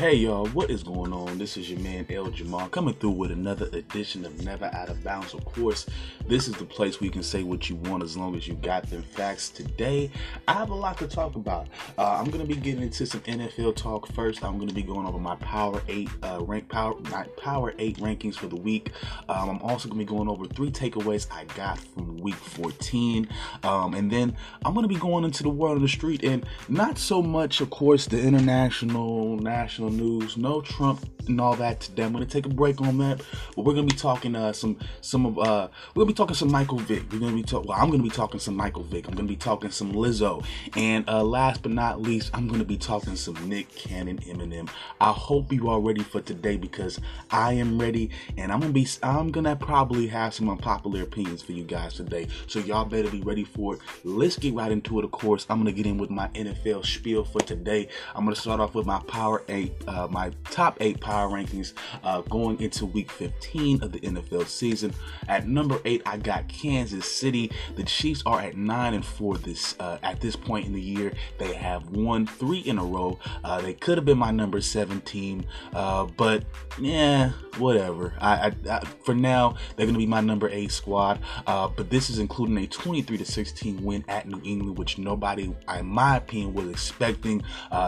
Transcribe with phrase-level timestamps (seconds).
[0.00, 1.36] Hey y'all, what is going on?
[1.36, 5.04] This is your man El Jamal coming through with another edition of Never Out of
[5.04, 5.34] Bounds.
[5.34, 5.84] Of course,
[6.26, 8.54] this is the place where you can say what you want as long as you
[8.54, 9.50] got them facts.
[9.50, 10.10] Today,
[10.48, 11.68] I have a lot to talk about.
[11.98, 14.42] Uh, I'm gonna be getting into some NFL talk first.
[14.42, 18.36] I'm gonna be going over my Power Eight uh, rank Power my Power Eight rankings
[18.36, 18.92] for the week.
[19.28, 23.28] Um, I'm also gonna be going over three takeaways I got from Week 14,
[23.64, 26.96] um, and then I'm gonna be going into the world of the street and not
[26.96, 30.36] so much, of course, the international, national news.
[30.36, 32.04] No Trump and all that today.
[32.04, 33.22] I'm gonna take a break on that,
[33.56, 36.50] but we're gonna be talking uh, some some of uh, we're gonna be talking some
[36.50, 37.10] Michael Vick.
[37.12, 37.68] We're gonna be talking.
[37.68, 39.08] Well, I'm gonna be talking some Michael Vick.
[39.08, 40.44] I'm gonna be talking some Lizzo,
[40.76, 44.68] and uh, last but not least, I'm gonna be talking some Nick Cannon, Eminem.
[45.00, 47.00] I hope you are ready for today because
[47.30, 48.86] I am ready, and I'm gonna be.
[49.02, 53.22] I'm gonna probably have some unpopular opinions for you guys today, so y'all better be
[53.22, 53.80] ready for it.
[54.04, 55.04] Let's get right into it.
[55.04, 57.88] Of course, I'm gonna get in with my NFL spiel for today.
[58.14, 61.72] I'm gonna start off with my Power Eight, uh, my top eight power rankings
[62.04, 64.92] uh, going into Week 15 of the NFL season.
[65.28, 67.50] At number eight, I got Kansas City.
[67.76, 71.12] The Chiefs are at nine and four this uh, at this point in the year.
[71.38, 73.18] They have won three in a row.
[73.44, 76.44] Uh, they could have been my number seven team, uh, but
[76.78, 78.14] yeah, whatever.
[78.20, 81.20] I, I, I, for now they're going to be my number eight squad.
[81.46, 85.54] Uh, but this is including a 23 to 16 win at New England, which nobody,
[85.78, 87.42] in my opinion, was expecting.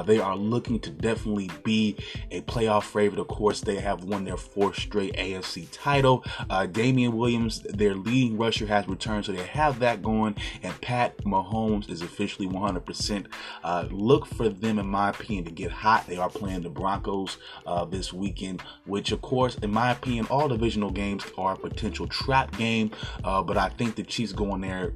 [0.06, 1.81] they are looking to definitely be
[2.30, 3.20] a playoff favorite.
[3.20, 6.24] Of course, they have won their fourth straight AFC title.
[6.48, 10.36] Uh, Damien Williams, their leading rusher, has returned, so they have that going.
[10.62, 13.26] And Pat Mahomes is officially 100%.
[13.62, 16.06] Uh, look for them, in my opinion, to get hot.
[16.06, 20.48] They are playing the Broncos uh, this weekend, which, of course, in my opinion, all
[20.48, 22.90] divisional games are a potential trap game.
[23.24, 24.92] Uh, but I think the Chiefs going there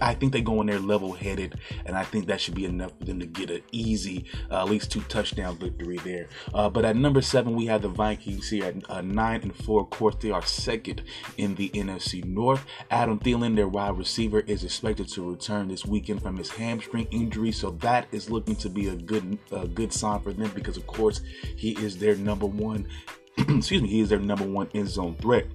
[0.00, 2.92] I think they go in there level headed, and I think that should be enough
[2.98, 6.28] for them to get an easy, uh, at least two touchdown victory there.
[6.54, 9.82] Uh, but at number seven, we have the Vikings here at uh, nine and four.
[9.82, 11.02] Of course, they are second
[11.36, 12.64] in the NFC North.
[12.90, 17.52] Adam Thielen, their wide receiver, is expected to return this weekend from his hamstring injury,
[17.52, 20.86] so that is looking to be a good, a good sign for them because, of
[20.86, 21.20] course,
[21.56, 22.86] he is their number one.
[23.38, 25.46] excuse me, he is their number one end zone threat.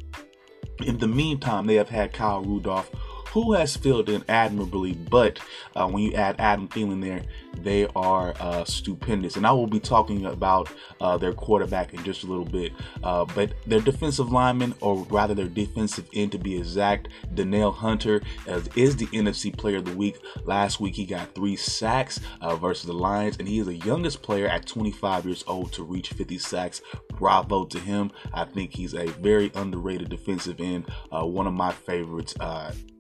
[0.84, 2.90] In the meantime, they have had Kyle Rudolph
[3.32, 4.94] who has filled in admirably.
[4.94, 5.40] But
[5.76, 7.24] uh, when you add Adam Thielen there,
[7.58, 9.36] they are uh, stupendous.
[9.36, 10.70] And I will be talking about
[11.00, 12.72] uh, their quarterback in just a little bit.
[13.04, 18.22] Uh, but their defensive lineman, or rather their defensive end to be exact, Danielle Hunter
[18.48, 20.18] uh, is the NFC Player of the Week.
[20.46, 24.22] Last week he got three sacks uh, versus the Lions, and he is the youngest
[24.22, 26.82] player at 25 years old to reach 50 sacks.
[27.12, 28.12] Bravo to him.
[28.34, 30.86] I think he's a very underrated defensive end.
[31.12, 32.34] one of my favorites.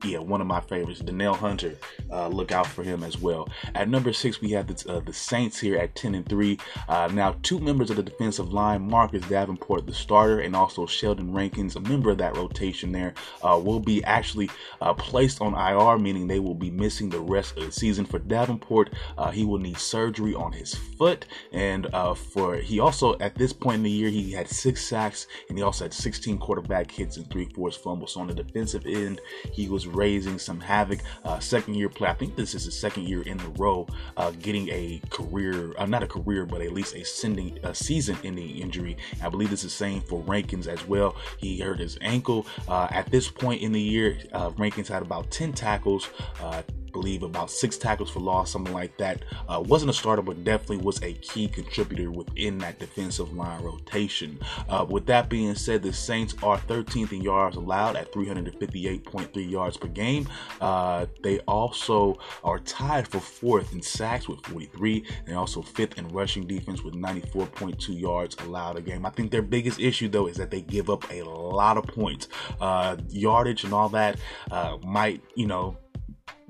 [0.03, 1.75] yeah, one of my favorites, Danielle Hunter.
[2.09, 3.47] look out for him as well.
[3.73, 6.57] At number six, we have the, uh, the Saints here at 10 and 3.
[6.89, 11.33] Uh, now, two members of the defensive line, Marcus Davenport, the starter, and also Sheldon
[11.33, 13.13] Rankins, a member of that rotation there,
[13.43, 14.49] uh, will be actually
[14.81, 18.05] uh, placed on IR, meaning they will be missing the rest of the season.
[18.05, 23.17] For Davenport, uh, he will need surgery on his foot, and uh, for he also
[23.19, 26.37] at this point in the year he had six sacks and he also had 16
[26.37, 28.13] quarterback hits and three forced fumbles.
[28.13, 29.21] So on the defensive end,
[29.51, 30.99] he was raising some havoc.
[31.39, 33.87] second year play, I think this is his second year in a row
[34.17, 38.57] uh, getting a career, uh, not a career, but at least a sending a season-ending
[38.57, 38.97] injury.
[39.21, 41.15] I believe this is the same for Rankins as well.
[41.37, 44.17] He hurt his ankle uh, at this point in the year.
[44.31, 46.09] Uh, Rankins had about 10 tackles,
[46.41, 46.61] uh,
[46.91, 49.23] believe about six tackles for loss, something like that.
[49.47, 54.39] Uh, wasn't a starter, but definitely was a key contributor within that defensive line rotation.
[54.69, 59.77] Uh, with that being said, the Saints are 13th in yards allowed at 358.3 yards
[59.77, 60.27] per game.
[60.59, 66.07] Uh, they also are tied for fourth in sacks with 43, and also fifth in
[66.09, 69.05] rushing defense with 94.2 yards allowed a game.
[69.05, 72.27] I think their biggest issue though is that they give up a lot of points,
[72.59, 74.17] uh, yardage and all that
[74.51, 75.77] uh, might you know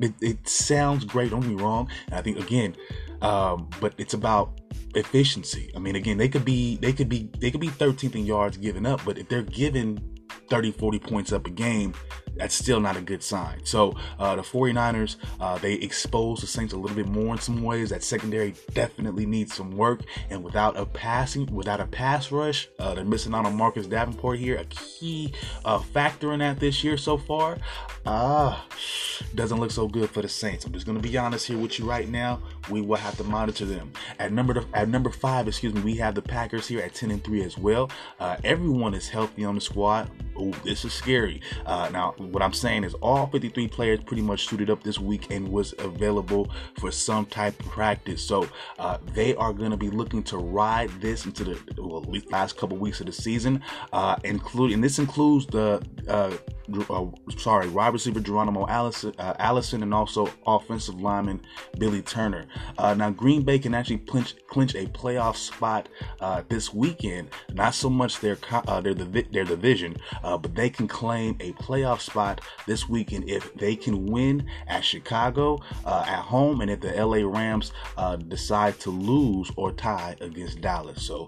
[0.03, 1.89] it, it sounds great, don't be wrong.
[2.07, 2.75] And I think again,
[3.21, 4.59] um, but it's about
[4.95, 5.71] efficiency.
[5.75, 8.57] I mean, again, they could be they could be they could be 13th in yards
[8.57, 10.01] given up, but if they're giving
[10.51, 11.93] 30, 40 points up a game,
[12.35, 13.61] that's still not a good sign.
[13.63, 17.63] So uh, the 49ers, uh, they expose the Saints a little bit more in some
[17.63, 17.89] ways.
[17.89, 20.01] That secondary definitely needs some work.
[20.29, 24.39] And without a passing, without a pass rush, uh, they're missing out on Marcus Davenport
[24.39, 25.33] here, a key
[25.63, 27.57] uh, factor in that this year so far.
[28.05, 28.65] Ah,
[29.35, 30.65] doesn't look so good for the Saints.
[30.65, 32.41] I'm just gonna be honest here with you right now.
[32.69, 33.93] We will have to monitor them.
[34.17, 37.23] At number at number five, excuse me, we have the Packers here at 10 and
[37.23, 37.91] 3 as well.
[38.19, 40.09] Uh, everyone is healthy on the squad.
[40.41, 41.39] Oh, this is scary.
[41.67, 45.29] Uh, now what I'm saying is all 53 players pretty much suited up this week
[45.29, 46.49] and was available
[46.79, 48.25] for some type of practice.
[48.25, 48.47] So
[48.79, 52.77] uh, they are going to be looking to ride this into the well, last couple
[52.77, 53.61] weeks of the season,
[53.93, 56.31] uh, including and this includes the uh,
[56.89, 57.05] uh,
[57.37, 61.41] sorry, wide receiver Geronimo Allison, uh, Allison, and also offensive lineman
[61.77, 62.45] Billy Turner.
[62.77, 65.89] Uh, now, Green Bay can actually clinch, clinch a playoff spot
[66.19, 67.29] uh, this weekend.
[67.53, 69.97] Not so much their uh, their their division,
[70.31, 74.83] uh, but they can claim a playoff spot this weekend if they can win at
[74.83, 77.71] Chicago at home, and if the LA Rams
[78.27, 81.03] decide to lose or tie against Dallas.
[81.03, 81.27] So,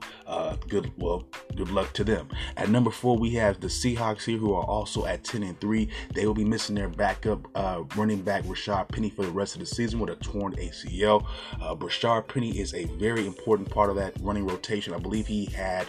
[0.67, 1.25] good well,
[1.55, 2.27] good luck to them.
[2.57, 5.87] At number four, we have the Seahawks here, who are also at 10 and 3.
[6.13, 9.59] They will be missing their backup uh, running back Rashaad Penny for the rest of
[9.59, 11.25] the season with a torn ACL.
[11.61, 14.93] Uh, Rashaad Penny is a very important part of that running rotation.
[14.93, 15.87] I believe he had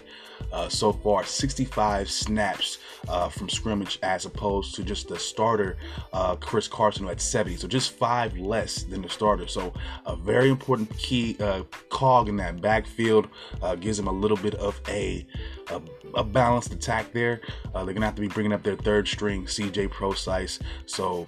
[0.52, 2.78] uh, so far 65 snaps
[3.08, 5.76] uh, from scrimmage as opposed to just the starter
[6.12, 7.56] uh, Chris Carson who had 70.
[7.56, 9.46] So just five less than the starter.
[9.46, 9.72] So
[10.06, 13.28] a very important key uh, cog in that backfield
[13.62, 15.26] uh, gives him a little bit of a,
[15.70, 15.80] a,
[16.14, 17.40] a balanced attack there.
[17.74, 20.58] Uh, they're gonna have to be bringing up their third string CJ Prosise.
[20.86, 21.26] So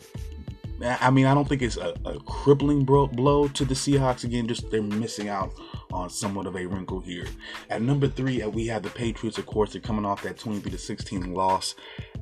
[0.82, 4.24] I mean, I don't think it's a, a crippling blow to the Seahawks.
[4.24, 5.52] Again, just they're missing out
[5.90, 7.26] on somewhat of a wrinkle here.
[7.70, 9.38] At number three, uh, we have the Patriots.
[9.38, 11.74] Of course, they're coming off that 23 to 16 loss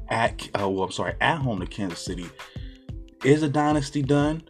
[0.09, 2.29] at uh, well, I'm sorry, at home to Kansas City.
[3.25, 4.43] Is a dynasty done?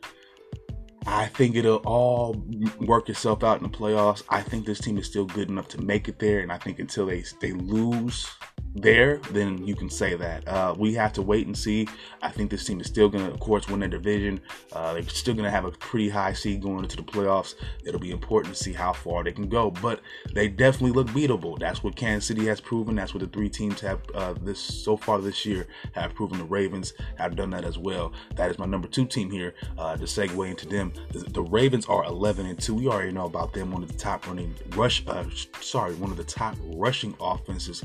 [1.06, 2.42] I think it'll all
[2.80, 4.22] work itself out in the playoffs.
[4.28, 6.78] I think this team is still good enough to make it there, and I think
[6.78, 8.26] until they they lose
[8.74, 10.46] there, then you can say that.
[10.48, 11.86] Uh, we have to wait and see.
[12.22, 14.40] I think this team is still going to, of course, win their division.
[14.72, 17.54] Uh, they're still going to have a pretty high seed going into the playoffs.
[17.84, 20.00] It'll be important to see how far they can go, but
[20.34, 21.58] they definitely look beatable.
[21.58, 22.96] That's what Kansas City has proven.
[22.96, 26.38] That's what the three teams have uh, this so far this year have proven.
[26.38, 28.12] The Ravens have done that as well.
[28.34, 29.54] That is my number two team here.
[29.78, 32.74] Uh, to segue into them, the, the, Ravens are 11 and two.
[32.74, 33.70] We already know about them.
[33.70, 35.24] One of the top running rush, uh,
[35.60, 37.84] sorry, one of the top rushing offenses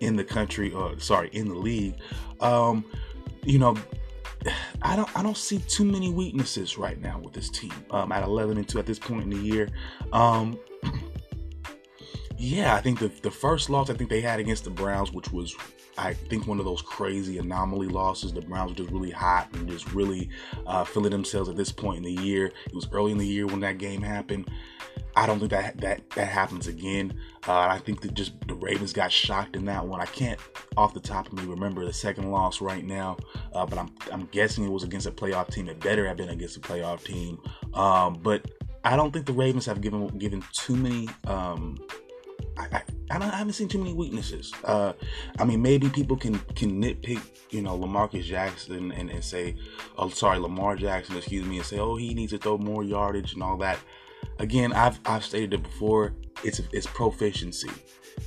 [0.00, 1.96] in the country, or sorry, in the league.
[2.40, 2.84] Um,
[3.44, 3.76] you know,
[4.82, 7.72] I don't I don't see too many weaknesses right now with this team.
[7.90, 9.68] Um, at 11 and 2 at this point in the year.
[10.12, 10.58] Um,
[12.38, 15.30] yeah, I think the the first loss I think they had against the Browns, which
[15.30, 15.54] was
[16.00, 18.32] I think one of those crazy anomaly losses.
[18.32, 20.30] The Browns were just really hot and just really
[20.66, 22.46] uh, feeling themselves at this point in the year.
[22.66, 24.50] It was early in the year when that game happened.
[25.14, 27.20] I don't think that that that happens again.
[27.46, 30.00] Uh, I think that just the Ravens got shocked in that one.
[30.00, 30.40] I can't,
[30.76, 33.18] off the top of me, remember the second loss right now,
[33.52, 35.68] uh, but I'm I'm guessing it was against a playoff team.
[35.68, 37.38] It better have been against a playoff team.
[37.74, 38.50] Um, but
[38.84, 41.08] I don't think the Ravens have given given too many.
[41.26, 41.78] Um,
[42.56, 44.52] I, I, I, I, haven't seen too many weaknesses.
[44.64, 44.92] Uh,
[45.38, 47.20] I mean, maybe people can can nitpick,
[47.50, 49.56] you know, Lamarcus Jackson and, and say,
[49.98, 53.34] oh, sorry, Lamar Jackson, excuse me, and say, oh, he needs to throw more yardage
[53.34, 53.78] and all that
[54.38, 56.14] again, I've I've stated it before.
[56.42, 57.70] It's it's proficiency.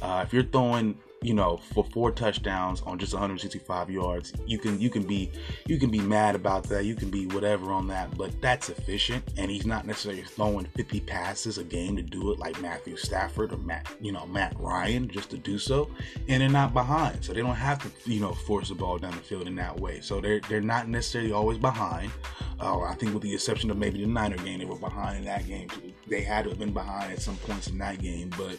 [0.02, 4.80] Uh, if you're throwing you know, for four touchdowns on just 165 yards, you can
[4.80, 5.32] you can be
[5.66, 6.86] you can be mad about that.
[6.86, 9.24] You can be whatever on that, but that's efficient.
[9.38, 13.54] And he's not necessarily throwing 50 passes a game to do it like Matthew Stafford
[13.54, 15.90] or Matt, you know, Matt Ryan just to do so.
[16.28, 19.12] And they're not behind, so they don't have to you know force the ball down
[19.12, 20.02] the field in that way.
[20.02, 22.12] So they're they're not necessarily always behind.
[22.60, 25.26] Uh, I think with the exception of maybe the Niner game, they were behind in
[25.26, 25.68] that game.
[26.08, 28.58] They had to have been behind at some points in that game, but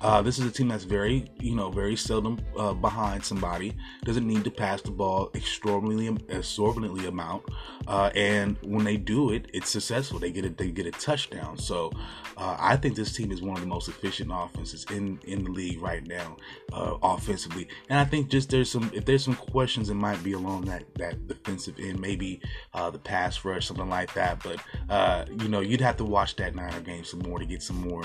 [0.00, 3.76] uh, this is a team that's very, you know, very seldom uh, behind somebody.
[4.04, 7.44] Doesn't need to pass the ball extraordinarily, exorbitantly amount,
[7.86, 10.18] uh, and when they do it, it's successful.
[10.18, 11.58] They get it, they get a touchdown.
[11.58, 11.92] So
[12.38, 15.50] uh, I think this team is one of the most efficient offenses in in the
[15.50, 16.36] league right now,
[16.72, 17.68] uh, offensively.
[17.90, 20.84] And I think just there's some if there's some questions, it might be along that
[20.94, 22.40] that defensive end, maybe
[22.72, 24.42] uh, the pass rush, something like that.
[24.42, 24.60] But
[25.42, 28.04] you know, you'd have to watch that Niner game some more to get some more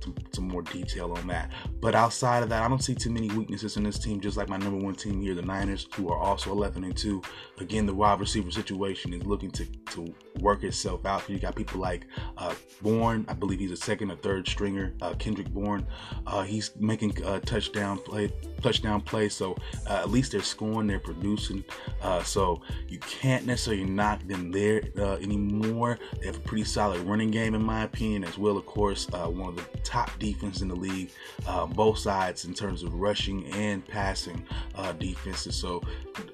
[0.00, 1.50] some, some more detail on on that.
[1.80, 4.20] But outside of that, I don't see too many weaknesses in this team.
[4.20, 7.22] Just like my number one team here, the Niners, who are also 11 and 2.
[7.62, 11.28] Again, the wide receiver situation is looking to, to work itself out.
[11.28, 14.94] You got people like uh, Bourne, I believe he's a second or third stringer.
[15.00, 15.86] Uh, Kendrick Bourne,
[16.26, 19.28] uh, he's making a touchdown play, touchdown play.
[19.28, 19.56] So
[19.88, 21.62] uh, at least they're scoring, they're producing.
[22.02, 26.00] Uh, so you can't necessarily knock them there uh, anymore.
[26.20, 28.56] They have a pretty solid running game, in my opinion, as well.
[28.56, 31.12] Of course, one of the top defense in the league
[31.46, 35.56] uh, both sides in terms of rushing and passing uh, defenses.
[35.56, 35.82] So,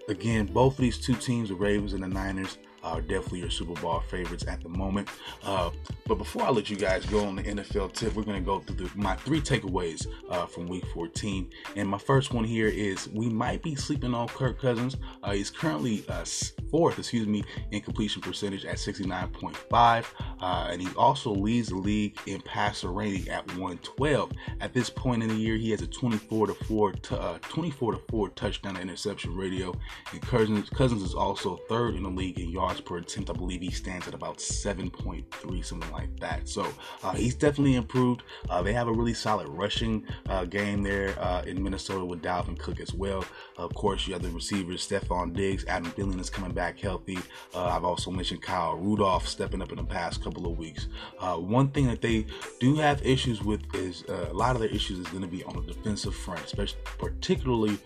[0.08, 3.80] again, both of these two teams, the Ravens and the Niners, are definitely your Super
[3.80, 5.08] Bowl favorites at the moment.
[5.42, 5.70] Uh,
[6.06, 8.60] but before I let you guys go on the NFL tip, we're going to go
[8.60, 11.50] through the, my three takeaways uh, from Week 14.
[11.76, 14.96] And my first one here is we might be sleeping on Kirk Cousins.
[15.22, 16.24] Uh, he's currently uh,
[16.70, 20.04] fourth, excuse me, in completion percentage at 69.5,
[20.40, 24.32] uh, and he also leads the league in passer rating at 112.
[24.60, 27.92] At this point in the year, he has a 24 to 4, t- uh, 24
[27.92, 29.74] to 4 touchdown to interception ratio,
[30.12, 33.30] and Cousins, Cousins is also third in the league in yards per attempt.
[33.30, 36.48] I believe he stands at about 7.3, something like that.
[36.48, 36.66] So
[37.02, 38.22] uh, he's definitely improved.
[38.48, 42.58] Uh, they have a really solid rushing uh, game there uh, in Minnesota with Dalvin
[42.58, 43.24] Cook as well.
[43.56, 47.18] Of course, you have the receivers Stefon Diggs, Adam Thielen is coming back healthy.
[47.54, 50.88] Uh, I've also mentioned Kyle Rudolph stepping up in the past couple of weeks.
[51.18, 52.26] Uh, one thing that they
[52.60, 55.54] do have issues with is a lot of their issues is going to be on
[55.54, 57.78] the defensive front, especially particularly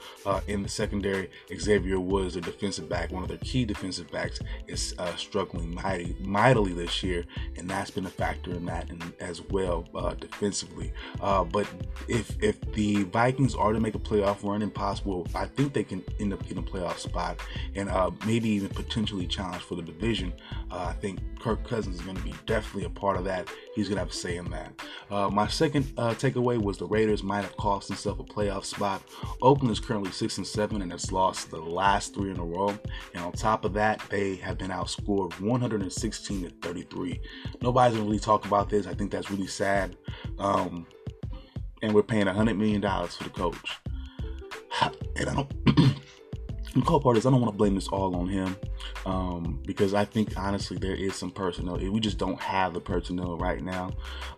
[0.47, 1.31] in the secondary.
[1.57, 4.41] Xavier Woods, their defensive back, one of their key defensive backs,
[4.73, 7.25] is uh, struggling mighty, mightily this year,
[7.57, 8.89] and that's been a factor in that
[9.21, 10.93] as well uh, defensively.
[11.21, 11.67] but
[12.09, 16.05] if if the Vikings are to make a playoff run impossible, I think they can
[16.21, 17.39] end up getting a playoff spot
[17.75, 17.91] and
[18.27, 20.33] maybe even potentially challenge for the division.
[20.71, 23.49] Uh, I think Kirk Cousins is going to be definitely a part of that.
[23.75, 24.73] He's going to have a say in that.
[25.11, 29.03] Uh, my second uh, takeaway was the Raiders might have cost themselves a playoff spot.
[29.41, 32.79] Oakland is currently six and seven and has lost the last three in a row.
[33.15, 37.21] And on top of that, they have been outscored 116 to 33.
[37.61, 38.87] Nobody's really talking about this.
[38.87, 39.97] I think that's really sad.
[40.39, 40.87] Um,
[41.83, 43.81] and we're paying $100 million for the coach.
[45.15, 45.65] And I don't.
[46.75, 48.57] the cool part is I don't want to blame this all on him
[49.05, 51.77] um, because I think honestly there is some personnel.
[51.77, 53.93] We just don't have the personnel right now.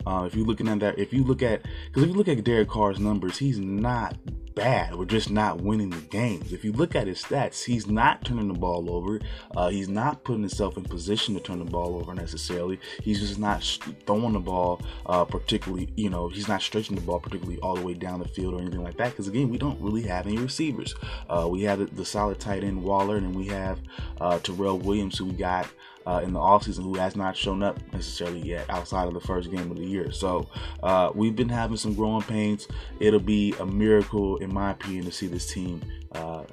[0.05, 2.43] Uh, if you're looking at that, if you look at because if you look at
[2.43, 4.19] Derek Carr's numbers, he's not
[4.55, 4.95] bad.
[4.95, 6.53] We're just not winning the games.
[6.53, 9.21] If you look at his stats, he's not turning the ball over.
[9.57, 12.79] Uh, he's not putting himself in position to turn the ball over necessarily.
[13.03, 13.63] He's just not
[14.07, 15.89] throwing the ball uh, particularly.
[15.97, 18.61] You know, he's not stretching the ball particularly all the way down the field or
[18.61, 19.11] anything like that.
[19.11, 20.95] Because again, we don't really have any receivers.
[21.29, 23.79] Uh, we have the, the, solid tight end Waller, and we have
[24.21, 25.67] uh, Tyrell Williams, who we got
[26.07, 29.51] uh, in the offseason who has not shown up necessarily yet outside of the first
[29.51, 30.13] game of the year.
[30.13, 30.49] So
[30.83, 32.69] uh, we've been having some growing pains.
[33.01, 35.83] It'll be a miracle, in my opinion, to see this team
[36.13, 36.45] uh,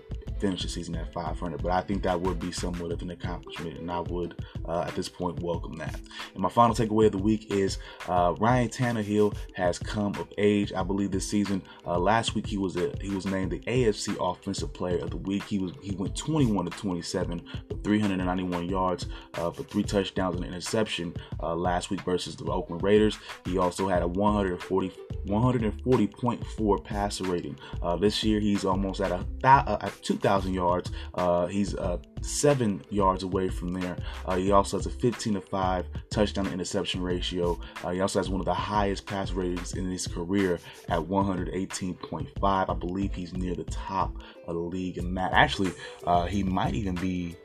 [0.42, 1.62] finish the season at 500.
[1.62, 4.96] But I think that would be somewhat of an accomplishment, and I would, uh, at
[4.96, 5.96] this point, welcome that.
[6.34, 10.74] And my final takeaway of the week is uh, Ryan Tannehill has come of age.
[10.74, 11.62] I believe this season.
[11.86, 15.18] Uh, last week he was a, he was named the AFC Offensive Player of the
[15.18, 15.44] Week.
[15.44, 19.06] He was he went 21 to 27 for 391 yards,
[19.36, 23.18] uh, for three touchdowns and an interception uh, last week versus the Oakland Raiders.
[23.46, 24.92] He also had a 140
[25.28, 27.56] 140.4 passer rating.
[27.82, 30.92] Uh, this year he's almost at a, a 2,000 2,000 yards.
[31.16, 33.98] Uh, he's uh, seven yards away from there.
[34.26, 37.60] Uh, he also has a 15 to 5 touchdown to interception ratio.
[37.84, 40.58] Uh, he also has one of the highest pass ratings in his career
[40.88, 42.30] at 118.5.
[42.44, 44.16] I believe he's near the top
[44.48, 45.34] of the league in that.
[45.34, 45.74] Actually,
[46.06, 47.36] uh, he might even be.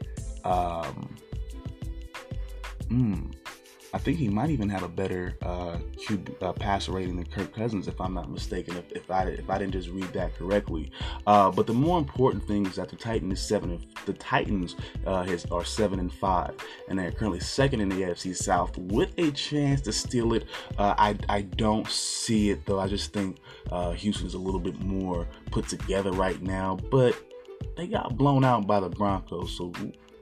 [0.44, 1.16] Um,
[2.84, 3.34] mm,
[3.96, 7.88] I think he might even have a better uh, QB, uh, rating than Kirk Cousins,
[7.88, 8.76] if I'm not mistaken.
[8.76, 10.90] If, if I if I didn't just read that correctly,
[11.26, 13.82] uh, but the more important thing is that the Titans is seven.
[14.04, 14.76] The Titans
[15.06, 16.52] uh, are seven and five,
[16.90, 20.44] and they're currently second in the AFC South with a chance to steal it.
[20.76, 22.78] Uh, I I don't see it though.
[22.78, 23.38] I just think
[23.72, 27.16] uh, Houston is a little bit more put together right now, but
[27.78, 29.72] they got blown out by the Broncos, so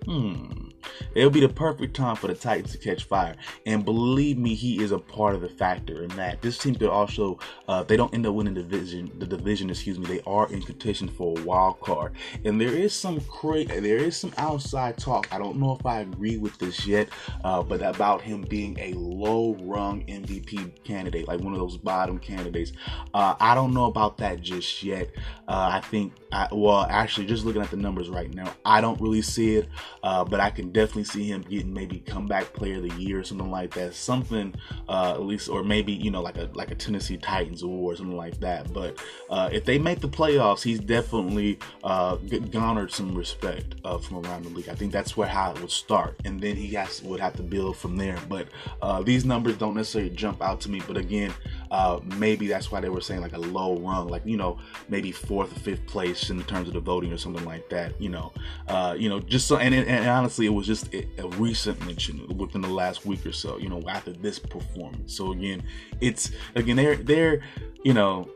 [0.05, 0.69] hmm
[1.15, 3.37] It'll be the perfect time for the Titans to catch fire.
[3.67, 6.43] And believe me, he is a part of the factor in that.
[6.43, 7.39] This team could also,
[7.69, 10.63] uh, they don't end up winning the division, the division, excuse me, they are in
[10.63, 12.13] contention for a wild card.
[12.45, 15.29] And there is some cra- there is some outside talk.
[15.33, 17.09] I don't know if I agree with this yet,
[17.45, 22.19] uh, but about him being a low rung MVP candidate, like one of those bottom
[22.19, 22.73] candidates.
[23.13, 25.11] Uh, I don't know about that just yet.
[25.49, 29.01] Uh, I think, I, well, actually, just looking at the numbers right now, I don't
[29.01, 29.69] really see it,
[30.03, 33.25] uh, but I can definitely see him getting maybe comeback player of the year or
[33.25, 33.95] something like that.
[33.95, 34.55] Something
[34.89, 37.97] uh, at least, or maybe you know like a like a Tennessee Titans award or
[37.99, 38.73] something like that.
[38.73, 38.99] But
[39.31, 42.17] uh, if they make the playoffs, he's definitely uh,
[42.51, 44.69] garnered some respect uh, from around the league.
[44.69, 47.43] I think that's where how it would start, and then he has would have to
[47.43, 48.19] build from there.
[48.29, 48.49] But
[48.83, 50.83] uh, these numbers don't necessarily jump out to me.
[50.87, 51.33] But again,
[51.75, 54.57] uh, maybe that's why they were saying like a low rung, like you know
[54.89, 58.01] maybe fourth or fifth place in terms of the voting or something like that.
[58.01, 58.33] You know,
[58.69, 62.29] uh, you know, just so and, and honestly, it was just a, a recent mention
[62.39, 63.59] within the last week or so.
[63.59, 65.17] You know, after this performance.
[65.17, 65.65] So again,
[66.01, 67.41] it's again they're they're
[67.83, 68.31] you know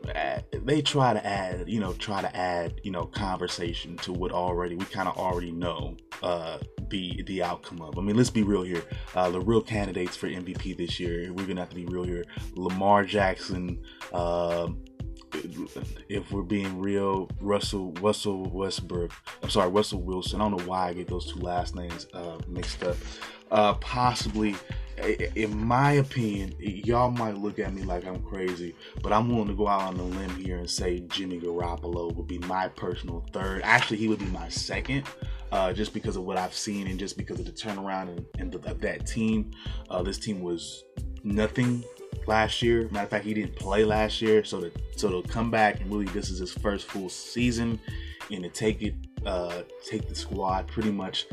[0.51, 4.75] they try to add you know try to add you know conversation to what already
[4.75, 6.57] we kind of already know uh
[6.89, 7.97] be the outcome of.
[7.97, 8.83] I mean, let's be real here.
[9.15, 12.25] Uh, the real candidates for MVP this year, we're gonna have to be real here.
[12.55, 13.28] Lamar Jackson.
[14.11, 14.69] Uh,
[16.09, 19.11] if we're being real, Russell Russell Westbrook.
[19.43, 20.41] I'm sorry, Russell Wilson.
[20.41, 22.97] I don't know why I get those two last names uh, mixed up.
[23.51, 24.55] Uh, possibly,
[25.35, 29.55] in my opinion, y'all might look at me like I'm crazy, but I'm willing to
[29.55, 33.61] go out on a limb here and say Jimmy Garoppolo would be my personal third.
[33.63, 35.03] Actually, he would be my second.
[35.51, 38.51] Uh, just because of what I've seen and just because of the turnaround and, and
[38.51, 39.49] the, of that team.
[39.89, 40.83] Uh, this team was
[41.23, 41.83] nothing
[42.27, 42.87] last year.
[42.91, 45.91] Matter of fact, he didn't play last year, so to so to come back and
[45.91, 47.79] really this is his first full season,
[48.31, 51.27] and to take it, uh, take the squad pretty much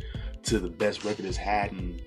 [0.45, 2.01] to the best record it's had in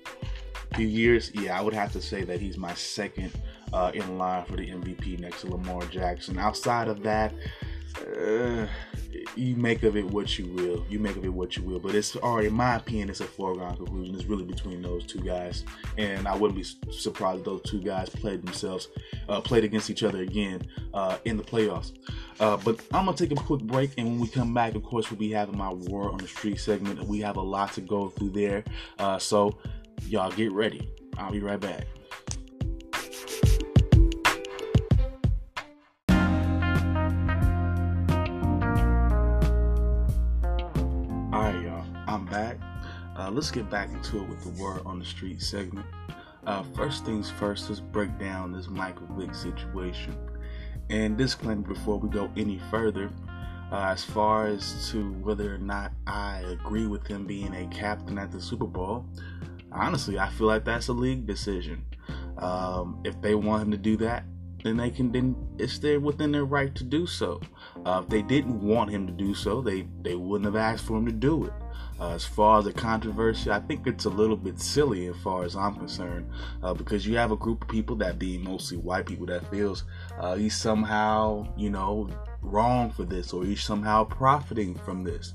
[0.70, 1.30] a few years.
[1.34, 3.32] Yeah, I would have to say that he's my second
[3.72, 6.38] uh, in line for the MVP next to Lamar Jackson.
[6.38, 7.32] Outside of that.
[7.98, 8.66] Uh,
[9.36, 10.84] you make of it what you will.
[10.88, 11.78] You make of it what you will.
[11.78, 14.14] But it's already, in my opinion, it's a foregone conclusion.
[14.14, 15.64] It's really between those two guys,
[15.98, 18.88] and I wouldn't be surprised if those two guys played themselves,
[19.28, 20.62] uh, played against each other again
[20.94, 21.92] uh, in the playoffs.
[22.38, 25.10] Uh, but I'm gonna take a quick break, and when we come back, of course,
[25.10, 27.80] we'll be having my Word on the Street segment, and we have a lot to
[27.80, 28.64] go through there.
[28.98, 29.58] Uh, so,
[30.06, 30.88] y'all get ready.
[31.18, 31.86] I'll be right back.
[43.30, 45.86] Uh, let's get back into it with the word on the street segment.
[46.46, 50.16] Uh, first things first, let's break down this Michael Vick situation.
[50.88, 53.08] And disclaimer before we go any further,
[53.70, 58.18] uh, as far as to whether or not I agree with him being a captain
[58.18, 59.06] at the Super Bowl,
[59.70, 61.84] honestly, I feel like that's a league decision.
[62.38, 64.24] Um, if they want him to do that,
[64.64, 67.40] then they can then it's there within their right to do so.
[67.86, 70.96] Uh, if they didn't want him to do so, they they wouldn't have asked for
[70.96, 71.52] him to do it.
[72.00, 75.44] Uh, as far as the controversy, I think it's a little bit silly as far
[75.44, 76.30] as I'm concerned,
[76.62, 79.84] uh, because you have a group of people that being mostly white people that feels
[80.18, 82.08] uh, he's somehow, you know,
[82.40, 85.34] wrong for this or he's somehow profiting from this.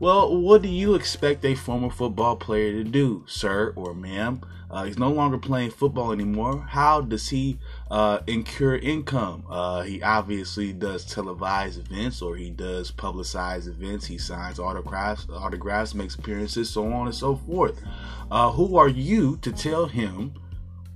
[0.00, 4.40] Well, what do you expect a former football player to do, sir or ma'am?
[4.70, 6.66] Uh, he's no longer playing football anymore.
[6.70, 7.58] How does he
[7.90, 9.44] uh, incur income?
[9.48, 14.06] Uh, he obviously does televised events or he does publicized events.
[14.06, 17.82] He signs autographs, autographs, makes appearances, so on and so forth.
[18.30, 20.34] Uh, who are you to tell him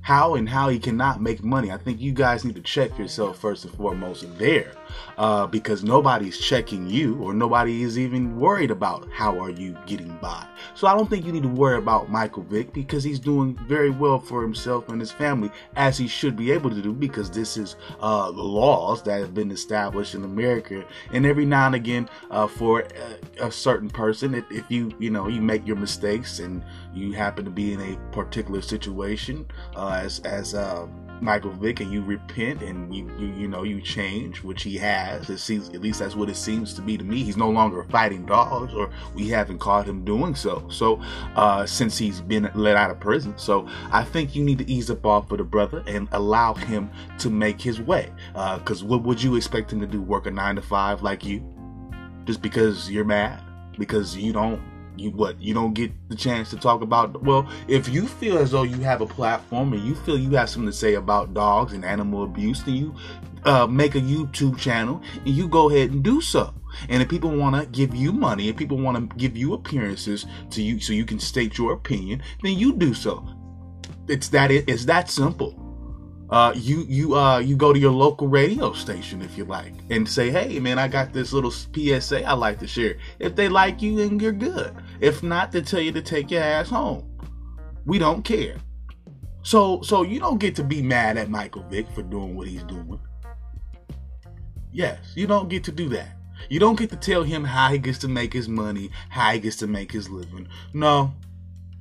[0.05, 1.73] how and how he cannot make money.
[1.73, 4.75] I think you guys need to check yourself first and foremost there,
[5.17, 10.15] uh, because nobody's checking you or nobody is even worried about how are you getting
[10.21, 10.47] by.
[10.75, 13.89] So I don't think you need to worry about Michael Vick because he's doing very
[13.89, 17.57] well for himself and his family as he should be able to do because this
[17.57, 20.85] is uh, the laws that have been established in America.
[21.15, 22.81] And every now and again, uh, for
[23.41, 26.63] a, a, certain person, if, if you you know you make your mistakes and
[26.93, 29.47] you happen to be in a particular situation.
[29.75, 30.87] Uh, as as uh,
[31.21, 35.31] Michael Vick and you repent and you, you you know you change, which he has.
[35.31, 37.23] It seems at least that's what it seems to be to me.
[37.23, 40.67] He's no longer fighting dogs, or we haven't caught him doing so.
[40.69, 41.01] So
[41.35, 44.91] uh, since he's been let out of prison, so I think you need to ease
[44.91, 48.11] up off of the brother and allow him to make his way.
[48.33, 50.03] Because uh, what would you expect him to do?
[50.03, 51.43] Work a nine to five like you,
[52.25, 53.43] just because you're mad?
[53.79, 54.61] Because you don't
[54.97, 58.51] you what you don't get the chance to talk about well if you feel as
[58.51, 61.73] though you have a platform and you feel you have something to say about dogs
[61.73, 62.95] and animal abuse then you
[63.45, 66.55] uh, make a youtube channel and you go ahead and do so.
[66.89, 70.27] And if people want to give you money if people want to give you appearances
[70.51, 73.27] to you so you can state your opinion then you do so.
[74.09, 75.64] It's that it's that simple
[76.35, 80.09] uh, you you uh you go to your local radio station if you like and
[80.09, 82.97] say hey man i got this little psa i like to share.
[83.21, 84.75] If they like you then you're good.
[84.99, 87.09] If not they tell you to take your ass home.
[87.87, 88.57] We don't care.
[89.43, 92.65] So so you don't get to be mad at michael vick for doing what he's
[92.65, 92.99] doing.
[94.73, 96.17] Yes you don't get to do that.
[96.49, 99.39] You don't get to tell him how he gets to make his money how he
[99.39, 100.49] gets to make his living.
[100.73, 101.15] No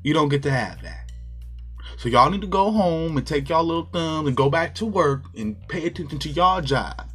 [0.04, 1.03] you don't get to have that
[1.98, 4.86] so y'all need to go home and take y'all little thumbs and go back to
[4.86, 7.10] work and pay attention to y'all job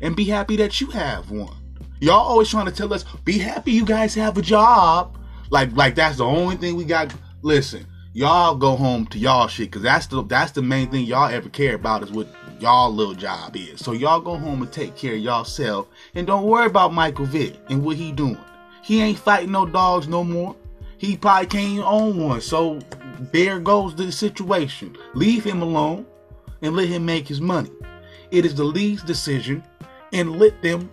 [0.00, 1.56] and be happy that you have one.
[2.00, 5.16] Y'all always trying to tell us, be happy you guys have a job.
[5.50, 7.14] Like like that's the only thing we got.
[7.42, 11.30] Listen, y'all go home to y'all shit because that's the that's the main thing y'all
[11.30, 12.26] ever care about is what
[12.58, 13.80] y'all little job is.
[13.80, 17.54] So y'all go home and take care of y'allself and don't worry about Michael Vick
[17.68, 18.38] and what he doing.
[18.82, 20.56] He ain't fighting no dogs no more.
[21.02, 22.40] He probably can't own one.
[22.40, 22.78] So
[23.32, 24.96] there goes the situation.
[25.14, 26.06] Leave him alone
[26.62, 27.72] and let him make his money.
[28.30, 29.64] It is the league's decision
[30.12, 30.88] and let them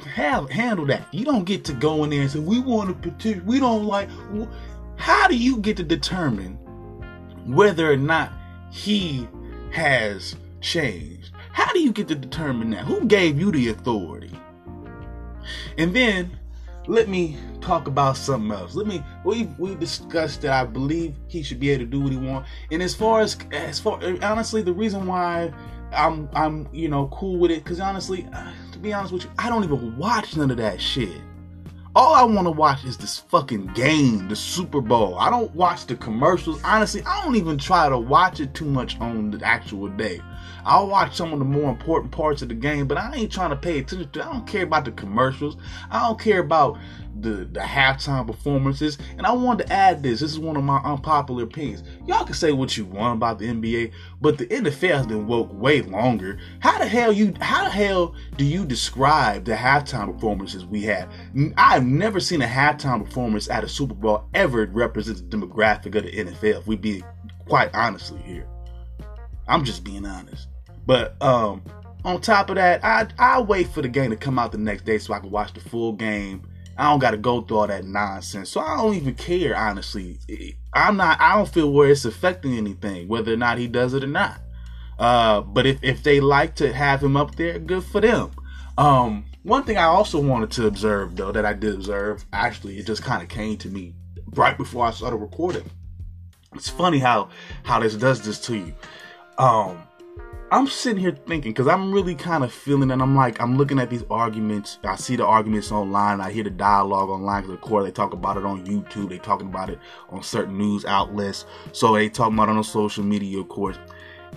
[0.00, 1.06] have handle that.
[1.14, 3.46] You don't get to go in there and say we want to petition.
[3.46, 4.08] We don't like.
[4.96, 6.56] how do you get to determine
[7.46, 8.32] whether or not
[8.72, 9.28] he
[9.70, 11.30] has changed?
[11.52, 12.86] How do you get to determine that?
[12.86, 14.36] Who gave you the authority?
[15.78, 16.40] And then
[16.86, 18.74] let me talk about something else.
[18.74, 22.12] Let me we we discussed that I believe he should be able to do what
[22.12, 22.48] he wants.
[22.70, 25.52] And as far as as far honestly, the reason why
[25.92, 29.30] I'm I'm you know cool with it because honestly, uh, to be honest with you,
[29.38, 31.20] I don't even watch none of that shit.
[31.96, 35.16] All I want to watch is this fucking game, the Super Bowl.
[35.16, 36.60] I don't watch the commercials.
[36.64, 40.20] Honestly, I don't even try to watch it too much on the actual day.
[40.64, 43.50] I'll watch some of the more important parts of the game, but I ain't trying
[43.50, 44.24] to pay attention to.
[44.24, 45.56] I don't care about the commercials.
[45.90, 46.78] I don't care about
[47.20, 48.98] the the halftime performances.
[49.16, 50.20] And I wanted to add this.
[50.20, 51.82] This is one of my unpopular opinions.
[52.06, 55.52] Y'all can say what you want about the NBA, but the NFL has been woke
[55.52, 56.38] way longer.
[56.60, 57.34] How the hell you?
[57.40, 61.08] How the hell do you describe the halftime performances we had?
[61.56, 66.04] I've never seen a halftime performance at a Super Bowl ever represent the demographic of
[66.04, 66.58] the NFL.
[66.60, 67.02] If we be
[67.46, 68.46] quite honestly here,
[69.46, 70.48] I'm just being honest.
[70.86, 71.62] But um,
[72.04, 74.84] on top of that, I I wait for the game to come out the next
[74.84, 76.46] day so I can watch the full game.
[76.76, 79.56] I don't got to go through all that nonsense, so I don't even care.
[79.56, 80.18] Honestly,
[80.72, 81.20] I'm not.
[81.20, 84.40] I don't feel where it's affecting anything, whether or not he does it or not.
[84.98, 88.30] Uh, but if if they like to have him up there, good for them.
[88.76, 92.86] Um, one thing I also wanted to observe, though, that I did observe, actually, it
[92.86, 93.94] just kind of came to me
[94.34, 95.70] right before I started recording.
[96.54, 97.28] It's funny how
[97.62, 98.74] how this does this to you.
[99.38, 99.82] Um,
[100.50, 103.78] I'm sitting here thinking because I'm really kind of feeling and I'm like I'm looking
[103.78, 104.78] at these arguments.
[104.84, 106.20] I see the arguments online.
[106.20, 107.42] I hear the dialogue online.
[107.42, 109.08] Because of course they talk about it on YouTube.
[109.08, 109.78] They talking about it
[110.10, 111.46] on certain news outlets.
[111.72, 113.78] So they talking about it on social media, of course.